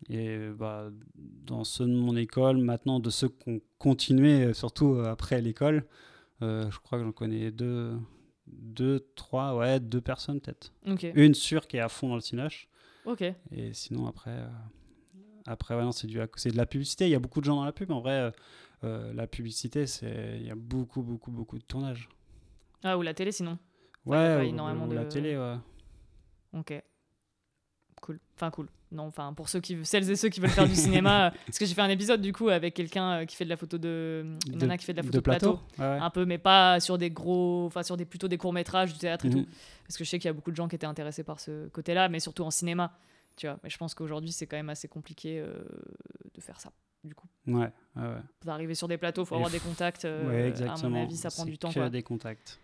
[0.08, 4.94] Et bah, dans ceux de mon école, maintenant, de ceux qui ont continué, euh, surtout
[4.94, 5.86] euh, après l'école,
[6.42, 7.92] euh, je crois que j'en connais deux,
[8.48, 10.72] deux, trois, ouais, deux personnes peut-être.
[11.14, 12.68] Une sûre qui est à fond dans le cinoche.
[13.04, 13.22] Ok.
[13.52, 14.48] Et sinon, après, euh,
[15.46, 17.06] après ouais, c'est, du, c'est de la publicité.
[17.06, 17.90] Il y a beaucoup de gens dans la pub.
[17.92, 18.32] En vrai,
[18.84, 22.08] euh, la publicité, c'est, il y a beaucoup, beaucoup, beaucoup de tournages.
[22.82, 23.52] Ah, ou la télé sinon.
[23.52, 23.60] Enfin,
[24.06, 25.56] il y a Ouais, pas ou- énormément ou de- la télé, ouais.
[26.55, 26.82] Ok.
[28.00, 28.18] Cool.
[28.34, 28.68] Enfin, cool.
[28.90, 31.59] Non, enfin, pour ceux qui, celles et ceux qui veulent faire du cinéma, euh, parce
[31.59, 33.78] que j'ai fait un épisode du coup avec quelqu'un euh, qui fait de la photo
[33.78, 34.36] de.
[34.48, 35.61] Une nana qui fait de la photo de, plateau.
[35.78, 35.84] Ouais.
[35.84, 37.64] Un peu, mais pas sur des gros.
[37.66, 39.44] Enfin, sur des, plutôt des courts-métrages, du théâtre et Mhm.
[39.44, 39.50] tout.
[39.86, 41.68] Parce que je sais qu'il y a beaucoup de gens qui étaient intéressés par ce
[41.68, 42.92] côté-là, mais surtout en cinéma.
[43.36, 45.55] Tu vois, mais je pense qu'aujourd'hui, c'est quand même assez compliqué euh,
[46.34, 46.70] de faire ça.
[47.05, 48.20] Du coup, Ouais, ouais, ouais.
[48.44, 50.05] d'arriver sur des plateaux, il faut avoir des contacts.
[50.05, 50.90] euh, Ouais, à exactement.
[50.90, 51.72] mon avis, ça prend du temps.
[51.72, 51.88] Quoi.
[51.88, 52.61] des contacts.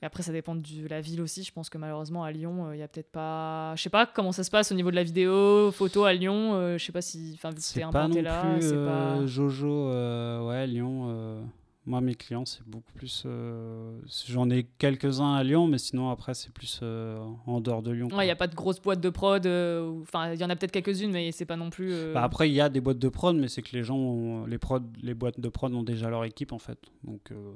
[0.00, 1.42] Et après, ça dépend de la ville aussi.
[1.42, 3.74] Je pense que malheureusement, à Lyon, il y a peut-être pas.
[3.76, 6.54] Je sais pas comment ça se passe au niveau de la vidéo, photo à Lyon.
[6.54, 7.32] euh, je sais pas si.
[7.34, 8.84] Enfin, C'est pas non là, plus euh,
[9.20, 9.26] pas.
[9.26, 11.06] Jojo, euh, ouais, Lyon.
[11.08, 11.42] euh,
[11.84, 13.24] moi, mes clients, c'est beaucoup plus.
[13.26, 17.90] euh, J'en ai quelques-uns à Lyon, mais sinon, après, c'est plus euh, en dehors de
[17.90, 18.06] Lyon.
[18.12, 19.44] Ouais, il n'y a pas de grosses boîtes de prod.
[19.46, 21.92] euh, Enfin, il y en a peut-être quelques-unes, mais c'est pas non plus.
[21.92, 23.96] euh, Bah, après, il y a des boîtes de prod, mais c'est que les gens,
[23.96, 26.78] ont- les, prod, les boîtes de prod ont déjà leur équipe, en fait.
[27.02, 27.52] Donc, euh,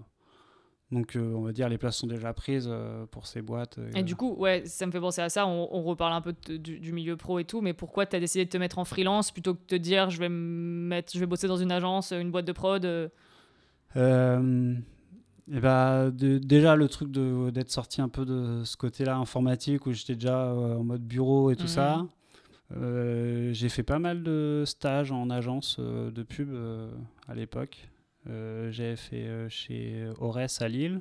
[0.93, 3.79] donc euh, on va dire, les places sont déjà prises euh, pour ces boîtes.
[3.95, 5.47] Et du coup, ouais, ça me fait penser à ça.
[5.47, 8.15] On, on reparle un peu de- du, du milieu pro et tout, mais pourquoi tu
[8.15, 10.87] as décidé de te mettre en freelance plutôt que de te dire je vais me
[10.89, 13.09] mettre, je vais bosser dans une agence, une boîte de prod euh,
[13.97, 14.75] Euh,
[15.53, 19.93] et bah, de- déjà, le truc d'être sorti un peu de ce côté-là informatique où
[19.93, 21.69] j'étais déjà euh, en mode bureau et tout Mhm.
[21.69, 22.07] ça.
[22.77, 26.91] euh, j'ai fait pas mal de stages en agence euh, de pub euh,
[27.29, 27.89] à l'époque.
[28.29, 31.01] Euh, J'avais fait euh, chez Ores à Lille.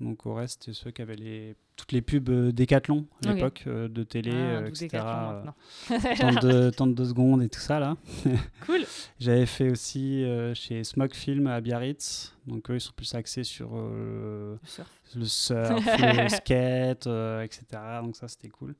[0.00, 3.88] Donc Ores, c'était ceux qui avaient les, toutes les pubs euh, Decathlon à l'époque, euh,
[3.88, 4.86] de télé, ah, euh, etc.
[4.86, 6.70] Decathlon euh, maintenant.
[6.70, 7.96] temps de, deux secondes et tout ça là.
[8.66, 8.84] Cool.
[9.18, 12.36] J'avais fait aussi euh, chez Smog Film à Biarritz.
[12.46, 14.88] Donc eux, ils sont plus axés sur euh, Surf.
[15.16, 17.64] le surf, le skate, euh, etc.
[18.02, 18.74] Donc ça, c'était cool.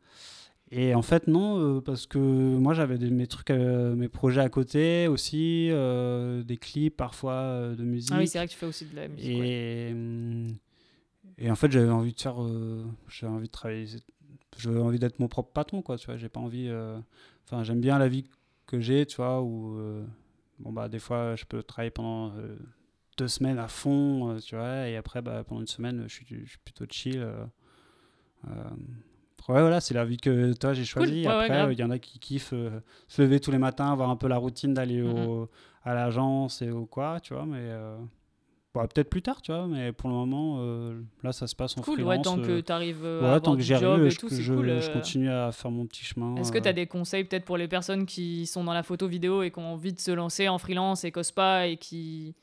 [0.70, 4.48] Et en fait, non, euh, parce que moi, j'avais mes trucs, euh, mes projets à
[4.50, 8.12] côté aussi, euh, des clips parfois de musique.
[8.14, 9.30] Ah oui, c'est vrai que tu fais aussi de la musique.
[9.30, 10.56] et, hum,
[11.38, 13.86] et en fait, j'avais envie de faire, euh, j'avais envie de travailler,
[14.58, 15.96] j'avais envie d'être mon propre patron, quoi.
[15.96, 16.68] Tu vois, j'ai pas envie.
[16.68, 16.98] euh,
[17.44, 18.24] Enfin, j'aime bien la vie
[18.66, 19.78] que j'ai, tu vois, où
[20.58, 22.34] bon bah des fois, je peux travailler pendant
[23.16, 26.44] deux semaines à fond, tu vois, et après, bah, pendant une semaine, je suis, je
[26.50, 27.26] suis plutôt chill.
[29.48, 31.26] Ouais, voilà, c'est la vie que toi j'ai choisie.
[31.26, 34.16] Après, il y en a qui kiffent euh, se lever tous les matins, avoir un
[34.16, 35.10] peu la routine d'aller Mhm.
[35.26, 35.48] au-
[35.84, 37.96] à l'agence et au quoi, tu vois, mais euh,
[38.74, 41.78] bon, peut-être plus tard, tu vois, mais pour le moment, euh, là, ça se passe
[41.78, 42.10] en Cool, freelance.
[42.18, 44.10] ouais, tant que euh, tu arrives à ouais, tant que du j'y job arrive, et
[44.10, 44.80] je, tout, c'est je, cool.
[44.82, 46.36] je continue à faire mon petit chemin.
[46.36, 49.08] Est-ce que tu as des conseils peut-être pour les personnes qui sont dans la photo
[49.08, 52.34] vidéo et qui ont envie de se lancer en freelance et qu'osent pas et qui...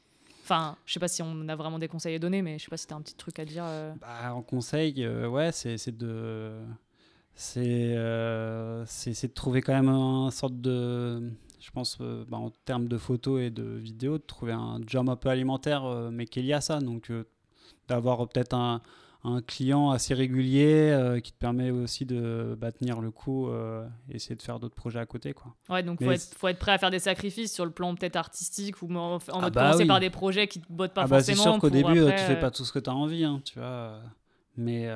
[0.43, 2.69] Enfin, je sais pas si on a vraiment des conseils à donner, mais je sais
[2.69, 3.63] pas si tu as un petit truc à dire.
[3.65, 3.93] euh.
[4.01, 6.51] Bah, en conseil, euh, ouais, c'est c'est de.
[7.35, 11.31] C'est euh, c'est de trouver quand même un sorte de.
[11.59, 15.09] Je pense, euh, bah, en termes de photos et de vidéos, de trouver un job
[15.09, 16.79] un peu alimentaire, euh, mais qui est lié à ça.
[16.79, 17.11] Donc,
[17.89, 18.81] d'avoir peut-être un,
[19.25, 24.35] un client assez régulier qui te permet aussi de bah, tenir le coup et essayer
[24.35, 25.33] de faire d'autres projets à côté.
[25.33, 25.53] Quoi.
[25.69, 28.15] Ouais, donc faut être, faut être prêt à faire des sacrifices sur le plan peut-être
[28.15, 29.87] artistique ou en, en Ah mode bah commencer oui.
[29.87, 32.23] par des projets qui te bottent pas ah bah, c'est sûr qu'au début, après, tu
[32.23, 33.99] fais pas tout ce que tu as envie, hein, tu vois.
[34.55, 34.87] Mais,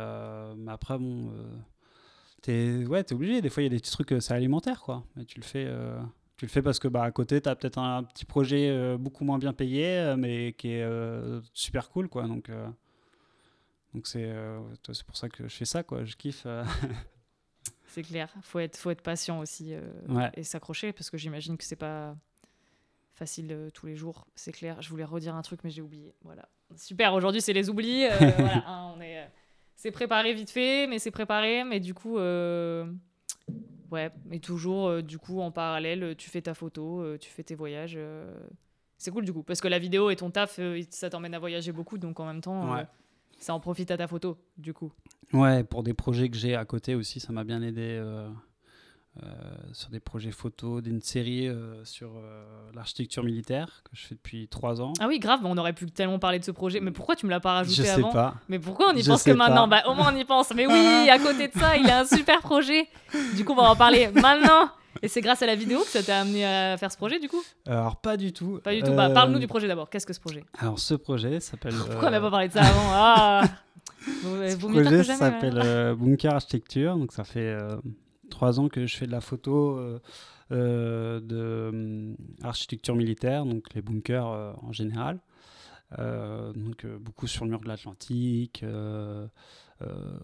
[0.55, 1.31] mais après, bon,
[2.41, 3.41] t'es ouais, es obligé.
[3.41, 5.03] Des fois, il y a des petits trucs, euh, c'est alimentaire, quoi.
[5.15, 5.99] Mais tu le fais, euh,
[6.37, 8.97] tu le fais parce que bah, à côté, tu as peut-être un, petit projet euh,
[8.97, 10.87] beaucoup moins bien payé, mais qui est
[11.53, 12.27] super cool, quoi.
[12.27, 12.51] Donc,
[13.93, 14.33] donc c'est
[14.91, 16.03] c'est pour ça que je fais ça, quoi.
[16.05, 16.45] Je kiffe.
[17.91, 18.31] C'est clair.
[18.43, 19.73] Faut être, faut être patient aussi
[20.07, 20.29] Ouais.
[20.35, 22.15] et s'accrocher parce que j'imagine que c'est pas
[23.19, 24.25] facile euh, tous les jours.
[24.35, 24.81] C'est clair.
[24.81, 26.15] Je voulais redire un truc mais j'ai oublié.
[26.23, 26.47] Voilà.
[26.75, 27.13] Super.
[27.13, 28.05] Aujourd'hui c'est les oublis.
[28.05, 28.63] Euh, voilà.
[28.67, 29.29] hein, on est.
[29.79, 31.63] c'est préparé vite fait, mais c'est préparé.
[31.63, 32.85] Mais du coup, euh,
[33.91, 34.11] ouais.
[34.25, 37.55] Mais toujours, euh, du coup, en parallèle, tu fais ta photo, euh, tu fais tes
[37.55, 37.97] voyages.
[38.97, 40.59] c'est cool du coup parce que la vidéo et ton taf,
[40.89, 42.85] ça t'emmène à voyager beaucoup, donc en même temps, Ouais.
[43.39, 44.91] ça en profite à ta photo, du coup.
[45.31, 48.01] Ouais, pour des projets que j'ai à côté aussi, ça m'a bien aidé
[49.73, 52.43] sur des projets photos, d'une série euh, sur euh,
[52.73, 54.93] l'architecture militaire que je fais depuis trois ans.
[54.99, 56.79] Ah oui, grave, on aurait pu tellement parler de ce projet.
[56.79, 58.35] Mais pourquoi tu me l'as pas rajouté je sais avant pas.
[58.47, 59.67] Mais pourquoi on y Je pense que maintenant.
[59.67, 60.53] Bah au moins on y pense.
[60.55, 62.87] Mais oui, à côté de ça, il a un super projet.
[63.35, 64.69] Du coup, on va en parler maintenant.
[65.01, 67.29] Et c'est grâce à la vidéo que ça t'a amené à faire ce projet, du
[67.29, 68.59] coup Alors, pas du tout.
[68.63, 68.93] Pas du tout.
[68.93, 69.89] Bah, parle-nous Euh, du projet d'abord.
[69.89, 71.75] Qu'est-ce que ce projet Alors, ce projet s'appelle.
[71.75, 73.43] Pourquoi on n'a euh, pas parlé de ça avant Ah
[74.05, 75.17] Ce projet jamais.
[75.19, 76.97] s'appelle euh, Bunker Architecture.
[76.97, 77.77] Donc, ça fait euh,
[78.29, 79.99] trois ans que je fais de la photo euh,
[80.51, 85.19] euh, de hum, architecture militaire, donc les bunkers euh, en général.
[85.97, 88.63] Euh, donc, beaucoup sur le mur de l'Atlantique,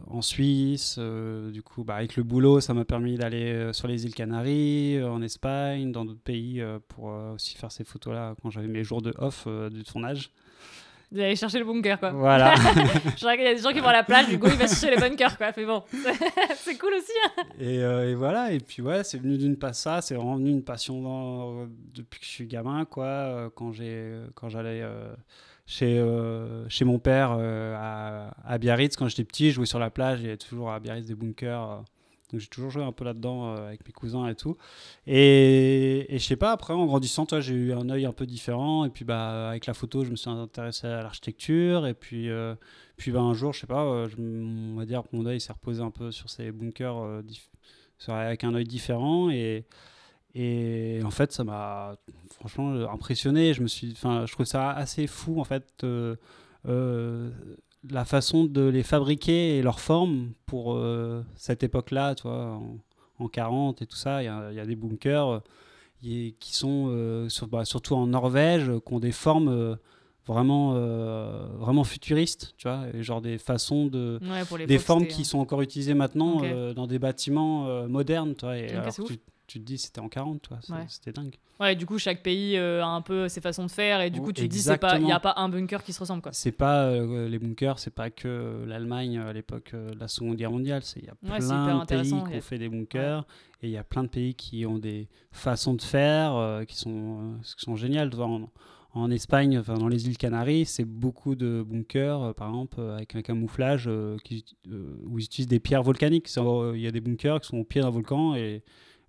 [0.07, 0.99] en Suisse.
[0.99, 5.21] du coup, bah, avec le boulot, ça m'a permis d'aller sur les îles Canaries, en
[5.21, 9.47] Espagne, dans d'autres pays pour aussi faire ces photos-là quand j'avais mes jours de off
[9.71, 10.31] du tournage.
[11.13, 12.11] Allez chercher le bunker, quoi.
[12.11, 12.55] Voilà.
[13.15, 14.53] Je dirais qu'il y a des gens qui vont à la plage, du coup, il
[14.57, 15.51] va chercher les bunkers, quoi.
[15.55, 15.83] Mais bon,
[16.57, 17.11] c'est cool aussi.
[17.37, 17.43] hein.
[17.59, 20.49] Et, euh, et voilà, et puis ouais, c'est venu d'une passe ça, c'est vraiment venu
[20.51, 23.05] une passion dans- depuis que je suis gamin, quoi.
[23.05, 25.13] euh, Quand j'ai, quand j'allais euh,
[25.65, 29.79] chez euh, chez mon père euh, à, à Biarritz quand j'étais petit, je jouais sur
[29.79, 31.83] la plage, il y avait toujours à Biarritz des bunkers.
[32.31, 34.57] Donc j'ai toujours joué un peu là-dedans euh, avec mes cousins et tout.
[35.07, 38.85] Et, je sais pas, après en grandissant, toi, j'ai eu un œil un peu différent.
[38.85, 41.85] Et puis bah avec la photo, je me suis intéressé à l'architecture.
[41.85, 42.55] Et puis euh,
[42.97, 45.53] puis bah, un jour, je sais pas, euh, on va dire que mon œil s'est
[45.53, 47.21] reposé un peu sur ces bunkers
[48.07, 49.29] avec un œil différent.
[49.29, 49.65] Et,
[50.33, 51.95] et en fait, ça m'a
[52.31, 53.53] franchement impressionné.
[53.53, 55.85] Je me suis, je trouve ça assez fou en fait.
[57.91, 62.77] La façon de les fabriquer et leur forme pour euh, cette époque-là, en,
[63.19, 65.39] en 40 et tout ça, il y a, il y a des bunkers euh,
[66.03, 69.75] y- qui sont euh, sur- bah, surtout en Norvège, qui ont des formes euh,
[70.27, 70.73] vraiment,
[71.59, 75.61] vraiment futuristes, tu vois, et genre des façons de, Ouais, des formes qui sont encore
[75.61, 76.41] utilisées maintenant
[76.73, 80.59] dans des bâtiments modernes, et alors tu, tu te dis c'était en 40, tu vois,
[80.61, 80.85] c'est- Ouais.
[80.87, 81.35] c'était dingue.
[81.59, 84.19] Ouais, du coup, chaque pays euh, a un peu ses façons de faire, et du
[84.19, 86.21] coup, tu te dis, c'est pas, il n'y a pas un bunker qui se ressemble,
[86.21, 86.33] quoi.
[86.33, 90.07] C'est pas euh, les bunkers, c'est pas que euh, l'Allemagne à l'époque euh, de la
[90.09, 90.81] Seconde Guerre mondiale.
[90.83, 93.25] C'est il y a Ouais, plein de pays qui ont fait des bunkers
[93.61, 97.35] et il y a plein de pays qui ont des façons de faire qui sont
[97.43, 98.09] qui sont géniales.
[98.09, 98.49] Tu vois, En,
[98.93, 103.21] en Espagne, enfin, dans les îles Canaries, c'est beaucoup de bunkers, par exemple, avec un
[103.21, 103.89] camouflage
[104.25, 104.43] qui,
[105.05, 106.29] où ils utilisent des pierres volcaniques.
[106.35, 108.61] Il y a des bunkers qui sont au pied d'un volcan et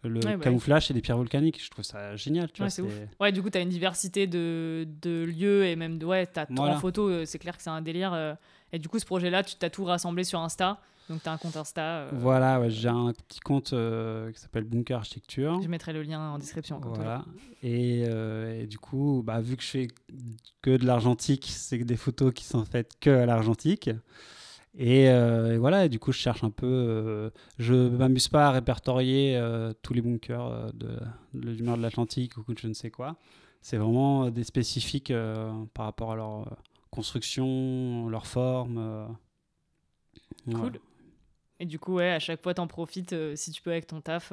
[0.05, 1.63] le Ouais, bah camouflage, c'est des pierres volcaniques.
[1.63, 2.51] Je trouve ça génial.
[2.53, 2.93] Tu Ouais, c'est ouf.
[3.21, 6.07] Ouais, du coup, tu as une diversité de, de lieux et même de.
[6.07, 6.77] Ouais, t'as Voilà.
[6.77, 8.13] en photo, euh, c'est clair que c'est un délire.
[8.13, 8.35] euh,
[8.73, 10.79] et du coup, ce projet-là, tu t'as tout rassemblé sur Insta.
[11.09, 11.83] Donc, tu as un compte Insta.
[11.99, 15.61] euh, Voilà, ouais, j'ai un petit compte euh, qui s'appelle Bunker Architecture.
[15.63, 16.81] Je mettrai le lien en description.
[16.81, 16.95] comme.
[16.95, 17.25] Voilà.
[17.63, 19.89] Et, euh, et du coup, bah, vu que je fais
[20.63, 23.89] que de l'argentique, c'est que des photos qui sont faites que à l'argentique.
[24.79, 26.67] Et, euh, et voilà, et du coup, je cherche un peu.
[26.67, 30.99] euh, je m'amuse pas à répertorier euh, tous les bunkers euh, de,
[31.35, 33.17] de l'humeur de l'Atlantique ou je ne sais quoi.
[33.63, 35.13] C'est vraiment des spécifiques
[35.75, 36.57] par rapport à leur
[36.91, 39.09] construction, leur forme.
[40.49, 40.79] Cool.
[41.59, 44.33] Et du coup, ouais, à chaque fois, t'en profites si tu peux avec ton taf.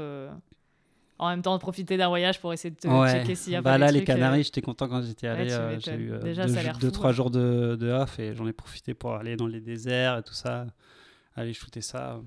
[1.24, 3.12] En même temps, de profiter d'un voyage pour essayer de te Ouais.
[3.12, 5.02] checker s'il y a bah pas là, des les trucs, euh, Canaries, j'étais content quand
[5.02, 5.52] j'étais allé.
[5.52, 7.16] euh, j'ai eu euh, Déjà, deux, deux, fou, trois ouais.
[7.16, 10.34] jours de, de off et j'en ai profité pour aller dans les déserts et tout
[10.34, 10.68] ça,
[11.36, 12.20] aller shooter ça.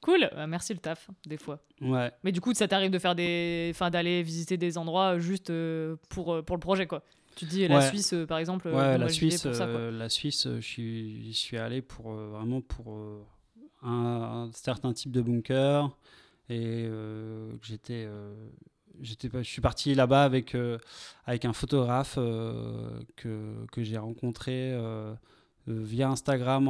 [0.00, 1.58] Cool, euh, merci le taf, des fois.
[1.80, 5.52] Ouais, Mais du coup, ça t'arrive de faire des, enfin, d'aller visiter des endroits juste
[6.08, 7.02] pour pour le projet, quoi.
[7.34, 7.80] Tu dis la.
[7.82, 8.68] Suisse, par exemple.
[8.68, 9.90] ouais la, Suisse, pour ça, quoi.
[9.90, 12.96] la Suisse, je suis, allé pour vraiment pour
[13.82, 15.90] un, un certain type de bunker
[16.48, 18.04] et euh, j'étais.
[18.06, 18.34] euh,
[19.02, 20.78] je suis parti là-bas avec, euh,
[21.26, 24.74] avec un photographe que, que j'ai rencontré
[25.66, 26.68] via Instagram,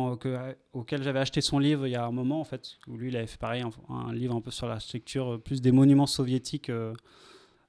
[0.72, 3.16] auquel j'avais acheté son livre il y a un moment, en fait, où lui, il
[3.16, 6.72] avait fait pareil, un, livre un peu sur l'architecture, plus des monuments soviétiques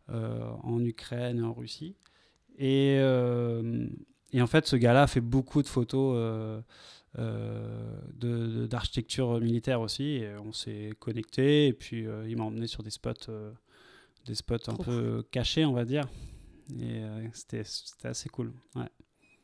[0.10, 1.96] en Ukraine et en Russie.
[2.58, 6.64] Et, et en fait, ce gars-là a fait beaucoup de photos
[7.20, 10.18] euh, d'architecture militaire aussi.
[10.18, 13.52] Et on s'est connecté et puis euh, il m'a emmené sur des spots, euh,
[14.26, 16.06] des spots un peu cachés, on va dire.
[16.80, 17.02] Et
[17.34, 17.64] c'était
[18.04, 18.52] assez cool.
[18.76, 18.90] Ouais.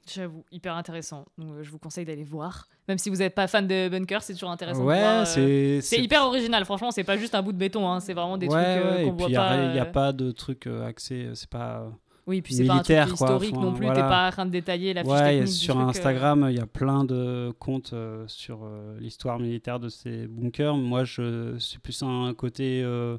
[0.05, 1.26] J'avoue, hyper intéressant.
[1.38, 2.67] Donc, euh, je vous conseille d'aller voir.
[2.89, 4.84] Même si vous n'êtes pas fan de Bunker, c'est toujours intéressant.
[4.84, 8.01] Ouais, euh, c'est C'est hyper original, franchement, c'est pas juste un bout de béton, hein,
[8.01, 9.71] c'est vraiment des ouais, trucs euh, ouais, qu'on voit puis il pas.
[9.71, 11.89] n'y a, pas de trucs axés, c'est pas.
[12.26, 14.01] Oui, puis c'est pas un truc quoi, historique enfin, non plus, voilà.
[14.01, 15.47] t'es pas en train de détailler la fiche ouais, technique.
[15.49, 15.89] sur truc.
[15.89, 20.76] Instagram, il y a plein de comptes euh, sur euh, l'histoire militaire de ces bunkers.
[20.76, 23.17] Moi, je suis plus un côté euh,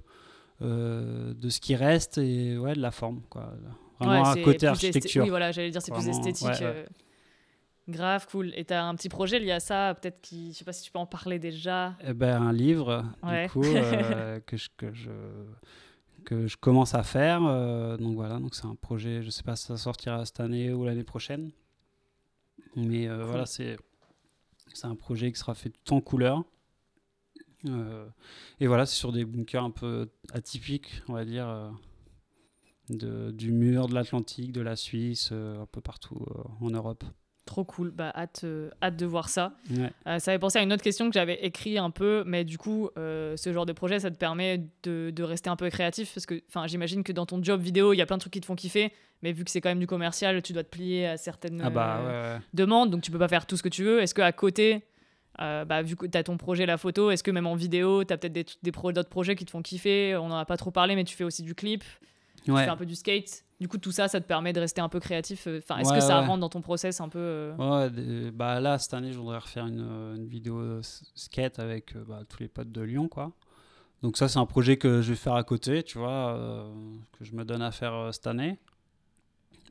[0.60, 3.52] de ce qui reste et ouais, de la forme, quoi.
[4.00, 5.22] Vraiment Ouais, un côté architecture.
[5.22, 6.48] Oui, voilà, j'allais dire c'est plus esthétique.
[6.48, 6.86] ouais,
[7.86, 8.52] Grave, cool.
[8.56, 10.52] Et t'as un petit projet lié à ça, peut-être qui.
[10.52, 11.94] Je sais pas si tu peux en parler déjà?
[12.02, 13.60] Eh ben, un livre, du coup,
[14.46, 15.10] que, je, que, je,
[16.24, 17.44] que je commence à faire.
[17.46, 20.72] euh, donc voilà, donc c'est un projet, je sais pas si ça sortira cette année
[20.72, 21.50] ou l'année prochaine.
[22.76, 23.26] Mais euh, Cool.
[23.26, 23.76] voilà, c'est
[24.72, 26.42] c'est un projet qui sera fait tout en couleur.
[27.66, 28.06] Euh,
[28.60, 31.72] et voilà, c'est sur des bunkers un peu atypiques, on va dire,
[32.90, 37.04] de, du mur, de l'Atlantique, de la Suisse, euh, un peu partout euh, en Europe.
[37.46, 37.90] Trop cool.
[37.90, 39.52] Bah, hâte, euh, hâte de voir ça.
[39.70, 39.90] Ouais.
[40.06, 42.56] Euh, ça avait pensé à une autre question que j'avais écrit un peu, mais du
[42.56, 46.12] coup, euh, ce genre de projet, ça te permet de, de rester un peu créatif
[46.14, 48.40] parce que, j'imagine que dans ton job vidéo, il y a plein de trucs qui
[48.40, 48.92] te font kiffer,
[49.22, 51.68] mais vu que c'est quand même du commercial, tu dois te plier à certaines Ah
[51.70, 52.38] bah ouais, ouais.
[52.54, 54.00] demandes, donc tu peux pas faire tout ce que tu veux.
[54.00, 54.82] Est-ce que à côté,
[55.38, 58.12] bah, vu que tu as ton projet la photo, est-ce que même en vidéo, tu
[58.14, 60.16] as peut-être des, des pro- d'autres projets qui te font kiffer?
[60.16, 61.84] On en a pas trop parlé, mais tu fais aussi du clip,
[62.44, 62.64] tu Ouais.
[62.64, 63.44] fais un peu du skate.
[63.60, 65.46] Du coup, tout ça, ça te permet de rester un peu créatif.
[65.46, 68.60] euh, Enfin, est-ce Ouais, que ça rentre dans ton process un peu euh, Ouais, bah
[68.60, 72.48] là, cette année, je voudrais refaire une, euh, une vidéo skate avec bah, tous les
[72.48, 73.32] potes de Lyon, quoi.
[74.02, 76.68] Donc ça, c'est un projet que je vais faire à côté, tu vois, euh,
[77.18, 78.58] que je me donne à faire euh, cette année.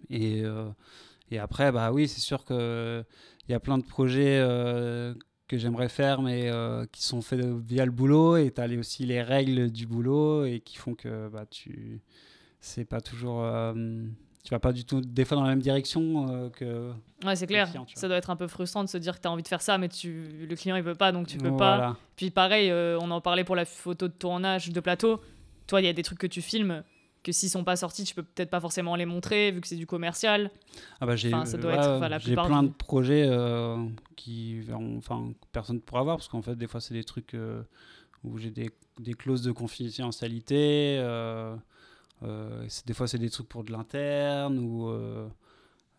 [0.10, 0.70] Et, euh,
[1.30, 3.04] et après, bah oui, c'est sûr que
[3.48, 4.40] il y a plein de projets
[5.50, 6.50] que j'aimerais faire, mais
[6.94, 8.38] qui sont faits via le boulot.
[8.38, 12.02] Et tu as aussi les règles du boulot et qui font que bah, tu...
[12.66, 13.44] C'est pas toujours...
[13.44, 13.74] euh,
[14.46, 16.94] tu vas pas du tout, des fois, dans la même direction euh, que...
[17.26, 17.70] Ouais, c'est clair.
[17.70, 19.48] client, ça doit être un peu frustrant de se dire que tu as envie de
[19.50, 20.48] faire ça, mais tu...
[20.50, 21.98] le client, il veut pas, donc tu peux pas.
[22.16, 25.20] Puis pareil, euh, on en parlait pour la photo de tournage de plateau.
[25.68, 26.84] Toi, il y a des trucs que tu filmes
[27.22, 29.76] que s'ils sont pas sortis, tu peux peut-être pas forcément les montrer vu que c'est
[29.76, 30.50] du commercial.
[31.02, 33.30] Ah bah j'ai Enfin, ouais, plein de projets
[34.18, 34.62] qui
[34.98, 37.34] enfin personne ne pourra voir parce qu'en fait des fois c'est des trucs
[38.26, 40.98] où j'ai des, des clauses de confidentialité
[42.86, 45.28] des fois c'est des trucs pour de l'interne ou euh,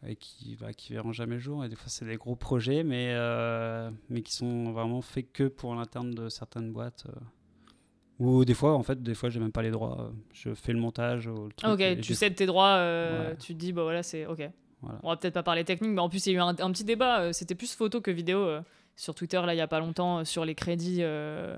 [0.06, 2.82] et qui bah, qui verront jamais le jour et des fois c'est des gros projets
[2.84, 8.24] mais euh, mais qui sont vraiment faits que pour l'interne de certaines boîtes euh.
[8.24, 10.78] ou des fois en fait des fois j'ai même pas les droits je fais le
[10.80, 13.36] montage ou le truc, ok, tu des cèdes tes droits, euh, Ouais.
[13.36, 14.50] tu te dis, bah voilà, c'est ok.
[14.82, 14.98] Voilà.
[15.02, 16.70] On va peut-être pas parler technique, mais en plus, il y a eu un, un
[16.72, 18.60] petit débat, euh, c'était plus photo que vidéo euh,
[18.96, 21.56] sur Twitter, là, il y a pas longtemps, euh, sur les crédits euh,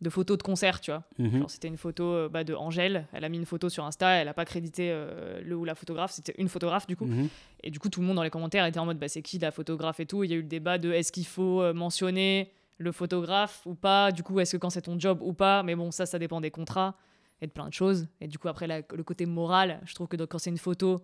[0.00, 1.02] de photos de concert, tu vois.
[1.18, 1.38] Mhm.
[1.40, 4.08] Genre, c'était une photo euh, bah, de Angèle, elle a mis une photo sur Insta,
[4.10, 7.06] elle a pas crédité euh, le ou la photographe, c'était une photographe du coup.
[7.06, 7.28] Mhm.
[7.64, 9.38] Et du coup, tout le monde dans les commentaires était en mode bah, c'est qui
[9.38, 10.22] la photographe et tout?
[10.24, 13.74] Il y a eu le débat de est-ce qu'il faut euh, mentionner le photographe ou
[13.74, 14.12] pas?
[14.12, 15.62] Du coup, est-ce que quand c'est ton job ou pas?
[15.64, 16.94] Mais bon, ça, ça dépend des contrats
[17.40, 18.06] et de plein de choses.
[18.20, 20.58] Et du coup, après, la- le côté moral, je trouve que donc, quand c'est une
[20.58, 21.00] photo,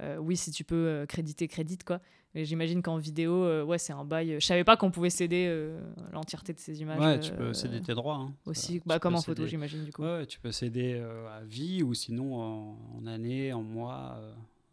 [0.00, 2.00] euh, oui, si tu peux euh, créditer, crédite quoi.
[2.34, 4.36] Mais j'imagine qu'en vidéo, euh, ouais, c'est un bail.
[4.40, 5.70] Je savais pas qu'on pouvait céder
[6.12, 6.98] l'entièreté de ces images.
[6.98, 8.16] Ouais, tu peux céder tes droits.
[8.16, 8.32] hein.
[8.44, 8.82] aussi.
[8.84, 10.02] Bah, comme en photo, j'imagine du coup.
[10.02, 11.00] Ouais, tu peux céder
[11.32, 14.20] à vie ou sinon en, en année, en mois,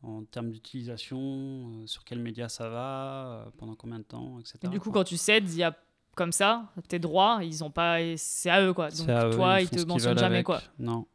[0.02, 4.58] en termes d'utilisation, sur quel média ça va, pendant combien de temps, etc.
[4.64, 5.02] Et du coup, quoi.
[5.02, 5.76] quand tu cèdes, il y a
[6.16, 8.90] comme ça, tes droits, ils ont pas, c'est à eux quoi.
[8.90, 10.46] Donc C'est à eux, toi, ils ils, te mentionnent jamais avec.
[10.46, 10.62] quoi.
[10.80, 11.06] Non.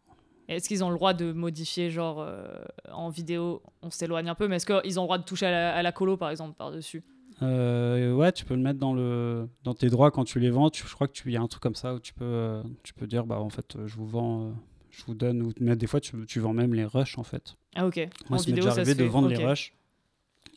[0.49, 2.47] Est-ce qu'ils ont le droit de modifier, genre euh,
[2.92, 5.51] en vidéo, on s'éloigne un peu, mais est-ce qu'ils ont le droit de toucher à
[5.51, 7.03] la, à la colo par exemple par-dessus?
[7.42, 10.70] Euh, ouais, tu peux le mettre dans, le, dans tes droits quand tu les vends.
[10.70, 12.94] Tu- je crois qu'il y a un truc comme ça où tu peux, euh, tu
[12.94, 14.51] peux dire, bah en fait, je vous vends, euh,
[14.90, 17.57] je vous donne, ou, mais des fois, tu, tu vends même les rushs en fait.
[17.74, 17.97] Ah ok.
[18.30, 19.09] Moi, en vidéo, déjà ça arrivé se de fait.
[19.11, 19.74] vendre les rushs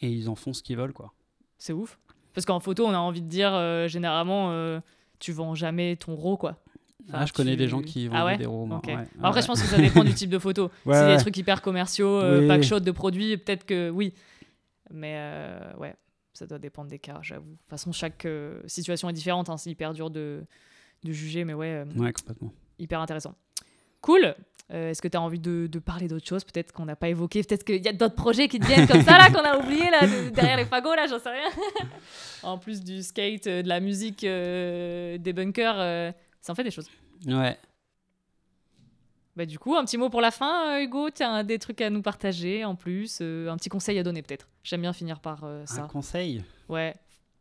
[0.01, 1.13] et ils en font ce qu'ils veulent, quoi.
[1.57, 1.99] C'est ouf.
[2.33, 3.51] Parce qu'en photo, on a envie de dire
[3.89, 4.79] généralement,
[5.17, 6.55] tu vends jamais ton RAW quoi.
[7.07, 8.65] Enfin, ah, je connais tu- des gens qui vendent Ah ouais des RAW.
[8.65, 8.77] moi.
[8.77, 8.87] Ok.
[8.87, 9.41] Ouais, ouais, Après, ouais.
[9.41, 10.69] je pense que ça dépend du type de photo.
[10.83, 11.15] Si ouais.
[11.15, 12.47] des trucs hyper commerciaux, euh, Oui.
[12.47, 14.13] pack-shot de produits, peut-être que oui.
[14.91, 15.95] Mais euh, ouais,
[16.33, 17.51] ça doit dépendre des cas, j'avoue.
[17.51, 19.49] De toute façon, chaque euh, situation est différente.
[19.49, 20.43] hein, c'est hyper dur de,
[21.03, 22.51] de juger, mais ouais, euh, Ouais, complètement.
[22.77, 23.33] hyper intéressant.
[24.01, 24.35] Cool.
[24.71, 27.41] Est-ce que tu as envie de, de parler d'autre chose Peut-être qu'on n'a pas évoqué?
[27.43, 29.89] Peut-être qu'il y a d'autres projets qui te viennent comme ça, là, qu'on a oublié,
[29.89, 31.49] là, de- derrière les fagots, là, j'en sais rien.
[32.43, 36.89] en plus du skate, de la musique, des bunkers, ça en fait des choses.
[37.25, 37.57] Ouais.
[39.35, 41.09] Bah, du coup, un petit mot pour la fin, euh, Hugo.
[41.11, 44.21] Tu as des trucs à nous partager en plus, euh, un petit conseil à donner
[44.21, 44.49] peut-être.
[44.63, 45.81] J'aime bien finir par euh, Un ça.
[45.83, 46.43] conseil?
[46.67, 46.95] Ouais.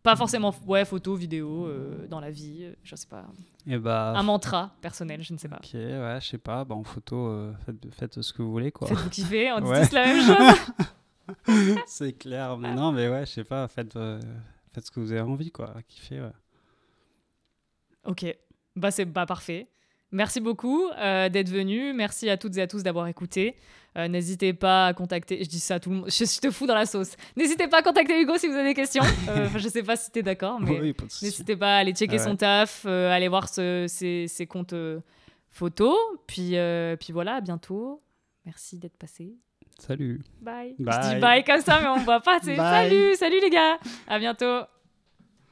[0.05, 3.26] Pas forcément ouais, photo, vidéo, euh, dans la vie, je sais pas.
[3.66, 5.57] Eh bah, Un mantra personnel, je ne sais pas.
[5.57, 6.64] Ok, ouais, je sais pas.
[6.64, 8.86] Bah, en photo, faites, faites ce que vous voulez, quoi.
[8.86, 9.84] Faites-vous kiffer, on dit Ouais.
[9.86, 10.24] tous la même
[11.46, 11.76] chose.
[11.86, 12.57] c'est clair.
[12.59, 13.99] Mais non, mais ouais, je sais pas, faites,
[14.72, 15.74] faites ce que vous avez envie, quoi.
[15.88, 16.32] Kiffez, ouais.
[18.05, 18.24] Ok,
[18.79, 19.68] bah c'est pas parfait.
[20.11, 21.93] Merci beaucoup euh, d'être venu.
[21.93, 23.57] Merci à toutes et à tous d'avoir écouté.
[23.99, 25.45] Euh, N'hésitez pas à contacter.
[25.45, 26.07] Je dis ça à tout le monde.
[26.11, 27.14] Je, je te fous dans la sauce.
[27.37, 29.03] N'hésitez pas à contacter Hugo si vous avez des questions.
[29.29, 31.93] Euh, enfin, je sais pas si tu es d'accord, mais Oui, n'hésitez pas à aller
[31.93, 32.29] checker Ah ouais.
[32.31, 34.74] son taf, euh, aller voir ce- ses, ses comptes
[35.51, 35.97] photos.
[36.26, 38.01] Puis, euh, puis voilà, à bientôt.
[38.47, 39.35] Merci d'être passé.
[39.79, 40.22] Salut.
[40.41, 40.74] Bye.
[40.79, 41.14] Je Bye.
[41.14, 42.41] dis bye comme ça, mais on voit pas.
[42.41, 43.79] Salut, salut les gars.
[44.07, 44.62] À bientôt.